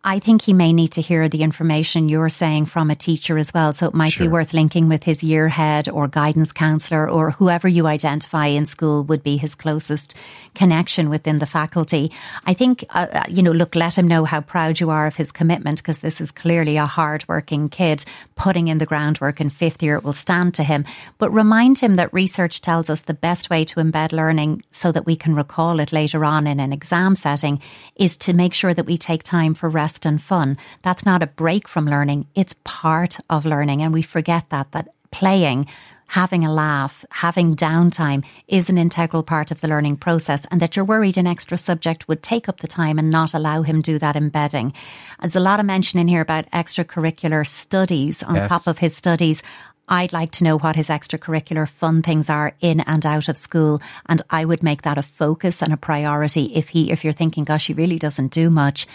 I 0.06 0.18
think 0.18 0.42
he 0.42 0.52
may 0.52 0.74
need 0.74 0.92
to 0.92 1.00
hear 1.00 1.30
the 1.30 1.42
information 1.42 2.10
you're 2.10 2.28
saying 2.28 2.66
from 2.66 2.90
a 2.90 2.94
teacher 2.94 3.38
as 3.38 3.54
well. 3.54 3.72
So 3.72 3.86
it 3.86 3.94
might 3.94 4.18
be 4.18 4.28
worth 4.28 4.52
linking 4.52 4.86
with 4.86 5.02
his 5.02 5.24
year 5.24 5.48
head 5.48 5.88
or 5.88 6.08
guidance 6.08 6.52
counsellor 6.52 7.08
or 7.08 7.30
whoever 7.30 7.66
you 7.66 7.86
identify 7.86 8.48
in 8.48 8.66
school 8.66 9.02
would 9.04 9.22
be 9.22 9.38
his 9.38 9.54
closest 9.54 10.14
connection 10.54 11.08
within 11.08 11.38
the 11.38 11.46
faculty. 11.46 12.12
I 12.44 12.52
think, 12.52 12.84
uh, 12.90 13.06
uh, 13.12 13.22
you 13.30 13.42
know, 13.42 13.50
look, 13.50 13.74
let 13.74 13.96
him 13.96 14.06
know 14.06 14.26
how 14.26 14.42
proud 14.42 14.78
you 14.78 14.90
are 14.90 15.06
of 15.06 15.16
his 15.16 15.32
commitment 15.32 15.78
because 15.78 16.00
this 16.00 16.20
is 16.20 16.30
clearly 16.30 16.76
a 16.76 16.84
hard-working 16.84 17.70
kid 17.70 18.04
putting 18.36 18.68
in 18.68 18.76
the 18.76 18.86
groundwork 18.86 19.40
in 19.40 19.48
fifth 19.48 19.82
year. 19.82 19.96
It 19.96 20.04
will 20.04 20.12
stand 20.12 20.52
to 20.56 20.64
him. 20.64 20.84
But 21.16 21.30
remind 21.30 21.78
him 21.78 21.96
that 21.96 22.12
research 22.12 22.60
tells 22.60 22.90
us 22.90 23.00
the 23.00 23.14
best 23.14 23.48
way 23.48 23.64
to 23.64 23.80
embed 23.80 24.12
learning 24.12 24.64
so 24.70 24.92
that 24.92 25.06
we 25.06 25.16
can 25.16 25.34
recall 25.34 25.80
it 25.80 25.94
later 25.94 26.26
on 26.26 26.46
in 26.46 26.60
an 26.60 26.74
exam 26.74 27.14
setting 27.14 27.62
is 27.96 28.18
to 28.18 28.34
make 28.34 28.52
sure 28.52 28.74
that 28.74 28.84
we 28.84 28.98
take 28.98 29.22
time 29.22 29.54
for 29.54 29.70
rest 29.70 29.93
and 30.02 30.20
fun. 30.20 30.56
That's 30.82 31.06
not 31.06 31.22
a 31.22 31.26
break 31.26 31.68
from 31.68 31.86
learning. 31.86 32.26
It's 32.34 32.54
part 32.64 33.18
of 33.30 33.44
learning. 33.44 33.82
And 33.82 33.92
we 33.92 34.02
forget 34.02 34.50
that, 34.50 34.72
that 34.72 34.88
playing, 35.10 35.68
having 36.08 36.44
a 36.44 36.52
laugh, 36.52 37.04
having 37.10 37.54
downtime 37.54 38.24
is 38.48 38.68
an 38.68 38.76
integral 38.78 39.22
part 39.22 39.50
of 39.50 39.60
the 39.60 39.68
learning 39.68 39.96
process 39.96 40.46
and 40.50 40.60
that 40.60 40.76
you're 40.76 40.84
worried 40.84 41.16
an 41.16 41.26
extra 41.26 41.56
subject 41.56 42.08
would 42.08 42.22
take 42.22 42.48
up 42.48 42.60
the 42.60 42.68
time 42.68 42.98
and 42.98 43.10
not 43.10 43.32
allow 43.34 43.62
him 43.62 43.80
do 43.80 43.98
that 43.98 44.16
embedding. 44.16 44.72
There's 45.20 45.36
a 45.36 45.40
lot 45.40 45.60
of 45.60 45.66
mention 45.66 45.98
in 46.00 46.08
here 46.08 46.20
about 46.20 46.50
extracurricular 46.50 47.46
studies 47.46 48.22
on 48.22 48.34
Yes. 48.34 48.48
top 48.48 48.66
of 48.66 48.78
his 48.78 48.96
studies. 48.96 49.42
I'd 49.88 50.12
like 50.14 50.30
to 50.32 50.44
know 50.44 50.58
what 50.58 50.76
his 50.76 50.88
extracurricular 50.88 51.68
fun 51.68 52.02
things 52.02 52.30
are 52.30 52.54
in 52.60 52.80
and 52.80 53.04
out 53.04 53.28
of 53.28 53.36
school. 53.36 53.80
And 54.06 54.22
I 54.30 54.44
would 54.44 54.62
make 54.62 54.82
that 54.82 54.98
a 54.98 55.02
focus 55.02 55.62
and 55.62 55.72
a 55.72 55.76
priority. 55.76 56.46
If 56.54 56.70
he, 56.70 56.90
if 56.90 57.04
you're 57.04 57.12
thinking, 57.12 57.44
gosh, 57.44 57.66
he 57.66 57.74
really 57.74 57.98
doesn't 57.98 58.32
do 58.32 58.48
much, 58.50 58.86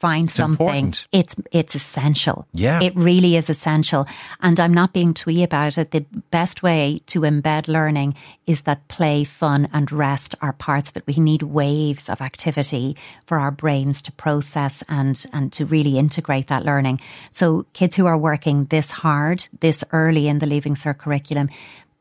find 0.00 0.30
something. 0.30 0.66
important. 0.66 1.06
It's, 1.12 1.36
it's 1.52 1.74
essential. 1.74 2.46
Yeah. 2.54 2.82
It 2.82 2.96
really 2.96 3.36
is 3.36 3.50
essential. 3.50 4.06
And 4.40 4.58
I'm 4.58 4.72
not 4.72 4.94
being 4.94 5.12
twee 5.12 5.42
about 5.42 5.76
it. 5.76 5.90
The 5.90 6.06
best 6.30 6.62
way 6.62 7.02
to 7.06 7.20
embed 7.20 7.68
learning 7.68 8.14
is 8.46 8.62
that 8.62 8.88
play, 8.88 9.24
fun, 9.24 9.68
and 9.72 9.92
rest 9.92 10.34
are 10.40 10.54
parts 10.54 10.88
of 10.88 10.96
it. 10.96 11.06
We 11.06 11.20
need 11.20 11.42
waves 11.42 12.08
of 12.08 12.22
activity 12.22 12.96
for 13.26 13.38
our 13.38 13.50
brains 13.50 14.00
to 14.02 14.12
process 14.12 14.82
and, 14.88 15.22
and 15.34 15.52
to 15.52 15.66
really 15.66 15.98
integrate 15.98 16.48
that 16.48 16.64
learning. 16.64 17.00
So 17.30 17.66
kids 17.74 17.94
who 17.94 18.06
are 18.06 18.18
working 18.18 18.64
this 18.64 18.90
hard, 18.90 19.46
this 19.60 19.84
early 19.92 20.28
in 20.28 20.38
the 20.38 20.46
Leaving 20.46 20.74
Cert 20.74 20.96
curriculum, 20.96 21.50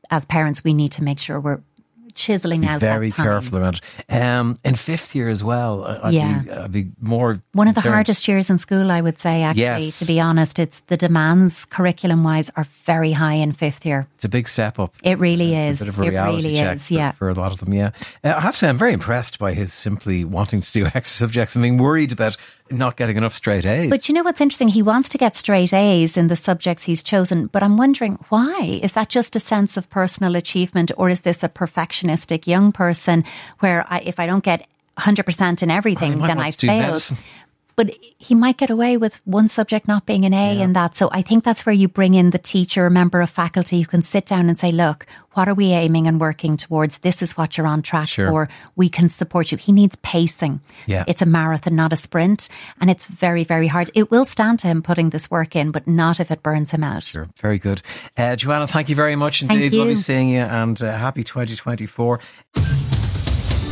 as 0.10 0.26
parents, 0.26 0.64
we 0.64 0.74
need 0.74 0.92
to 0.94 1.04
make 1.04 1.20
sure 1.20 1.40
we're 1.40 1.62
chiseling 2.20 2.66
out 2.68 2.80
very 2.82 3.10
careful 3.10 3.58
around 3.58 3.80
it. 4.10 4.14
Um, 4.14 4.58
in 4.66 4.76
fifth 4.76 5.16
year 5.16 5.30
as 5.30 5.42
well, 5.44 5.86
I- 5.86 6.08
I'd, 6.10 6.14
Yeah. 6.14 6.40
be, 6.42 6.52
I'd 6.52 6.72
be 6.72 6.88
more 7.02 7.42
One 7.54 7.68
of 7.70 7.76
the 7.76 7.82
hardest 7.82 8.28
years 8.28 8.50
in 8.50 8.58
school, 8.58 8.92
I 8.92 9.00
would 9.02 9.18
say, 9.18 9.44
actually, 9.44 9.62
Yes. 9.64 10.00
to 10.00 10.06
be 10.06 10.20
honest. 10.20 10.60
It's 10.60 10.82
the 10.88 10.98
demands 10.98 11.66
curriculum 11.66 12.24
wise 12.24 12.52
are 12.58 12.66
very 12.86 13.14
high 13.14 13.36
in 13.36 13.54
fifth 13.54 13.86
year. 13.86 14.08
It's 14.16 14.26
a 14.26 14.30
big 14.30 14.48
step 14.50 14.78
up. 14.80 14.94
It 15.04 15.18
really 15.20 15.56
is. 15.56 15.80
bit 15.80 15.88
of 15.88 15.98
a 16.00 16.04
It 16.04 16.10
really 16.10 16.60
is. 16.60 16.88
for, 16.88 16.94
Yeah. 16.94 17.12
for 17.14 17.30
a 17.30 17.34
lot 17.34 17.52
of 17.54 17.60
them. 17.60 17.74
Yeah, 17.74 17.92
uh, 18.24 18.34
I 18.38 18.42
have 18.42 18.54
to 18.56 18.60
say 18.60 18.70
I'm 18.70 18.78
very 18.78 18.94
impressed 18.94 19.40
by 19.40 19.54
his 19.54 19.72
simply 19.74 20.26
wanting 20.26 20.62
to 20.62 20.72
do 20.72 20.86
extra 20.94 21.06
subjects. 21.28 21.56
I'm 21.56 21.62
being 21.62 21.78
worried 21.78 22.12
about 22.12 22.36
not 22.72 22.98
getting 22.98 23.18
enough 23.18 23.36
straight 23.36 23.66
A's. 23.66 23.90
But 23.90 24.08
you 24.08 24.16
know 24.16 24.24
what's 24.24 24.42
interesting? 24.42 24.68
He 24.68 24.82
wants 24.82 25.10
to 25.10 25.18
get 25.18 25.36
straight 25.36 25.74
A's 25.74 26.18
in 26.18 26.28
the 26.28 26.36
subjects 26.36 26.84
he's 26.84 27.04
chosen, 27.04 27.48
but 27.48 27.64
I'm 27.64 27.78
wondering 27.78 28.16
why? 28.30 28.80
Is 28.82 28.94
that 28.94 29.10
just 29.10 29.36
a 29.36 29.40
sense 29.40 29.78
of 29.78 29.90
personal 29.90 30.36
achievement, 30.36 30.92
or 30.98 31.10
is 31.10 31.22
this 31.22 31.44
a 31.44 31.50
perfectionistic 31.50 32.48
young 32.48 32.72
person 32.72 33.24
where 33.60 33.86
I, 33.90 34.00
if 34.00 34.20
I 34.20 34.26
don't 34.26 34.44
get 34.44 34.68
100% 34.98 35.64
in 35.64 35.72
everything, 35.72 36.20
then 36.20 36.40
I 36.40 36.52
to 36.52 36.58
do 36.58 36.68
failed? 36.68 36.88
medicine. 36.88 37.18
But 37.80 37.96
he 38.18 38.36
might 38.36 38.58
get 38.58 38.70
away 38.70 38.98
with 38.98 39.22
one 39.26 39.48
subject 39.48 39.88
not 39.88 40.06
being 40.06 40.26
an 40.26 40.34
A 40.34 40.60
in 40.60 40.74
that. 40.74 40.98
So 40.98 41.08
I 41.14 41.22
think 41.22 41.46
that's 41.46 41.66
where 41.66 41.72
you 41.74 41.88
bring 41.88 42.14
in 42.14 42.32
the 42.32 42.38
teacher, 42.38 42.86
a 42.86 42.92
member 42.92 43.22
of 43.22 43.30
faculty 43.30 43.80
who 43.80 43.88
can 43.88 44.02
sit 44.02 44.26
down 44.26 44.50
and 44.50 44.60
say, 44.60 44.70
look, 44.70 45.06
what 45.36 45.48
are 45.48 45.54
we 45.54 45.68
aiming 45.72 46.06
and 46.06 46.20
working 46.20 46.58
towards? 46.58 46.98
This 46.98 47.22
is 47.22 47.38
what 47.38 47.58
you're 47.58 47.68
on 47.68 47.82
track 47.82 48.10
Sure. 48.10 48.28
for. 48.30 48.50
We 48.76 48.90
can 48.90 49.08
support 49.08 49.54
you. 49.54 49.58
He 49.58 49.72
needs 49.72 49.96
pacing. 50.04 50.60
Yeah. 50.88 51.06
It's 51.08 51.22
a 51.22 51.26
marathon, 51.26 51.78
not 51.78 51.94
a 51.94 51.96
sprint. 51.96 52.50
And 52.82 52.90
it's 52.90 53.08
very, 53.08 53.46
very 53.46 53.68
hard. 53.68 53.90
It 53.94 54.12
will 54.12 54.26
stand 54.26 54.60
to 54.60 54.68
him 54.68 54.82
putting 54.82 55.12
this 55.12 55.32
work 55.32 55.56
in, 55.56 55.72
but 55.72 55.88
not 55.88 56.20
if 56.20 56.32
it 56.32 56.44
burns 56.44 56.72
him 56.72 56.84
out. 56.84 57.06
Sure, 57.06 57.30
very 57.40 57.60
good. 57.60 57.82
Uh, 58.18 58.36
Joanna, 58.36 58.68
thank 58.68 58.90
you 58.90 58.96
very 58.96 59.16
much 59.16 59.42
indeed. 59.42 59.74
Lovely 59.74 59.96
seeing 59.96 60.28
you 60.28 60.42
and 60.42 60.82
uh, 60.84 60.98
happy 60.98 61.24
2024. 61.24 62.20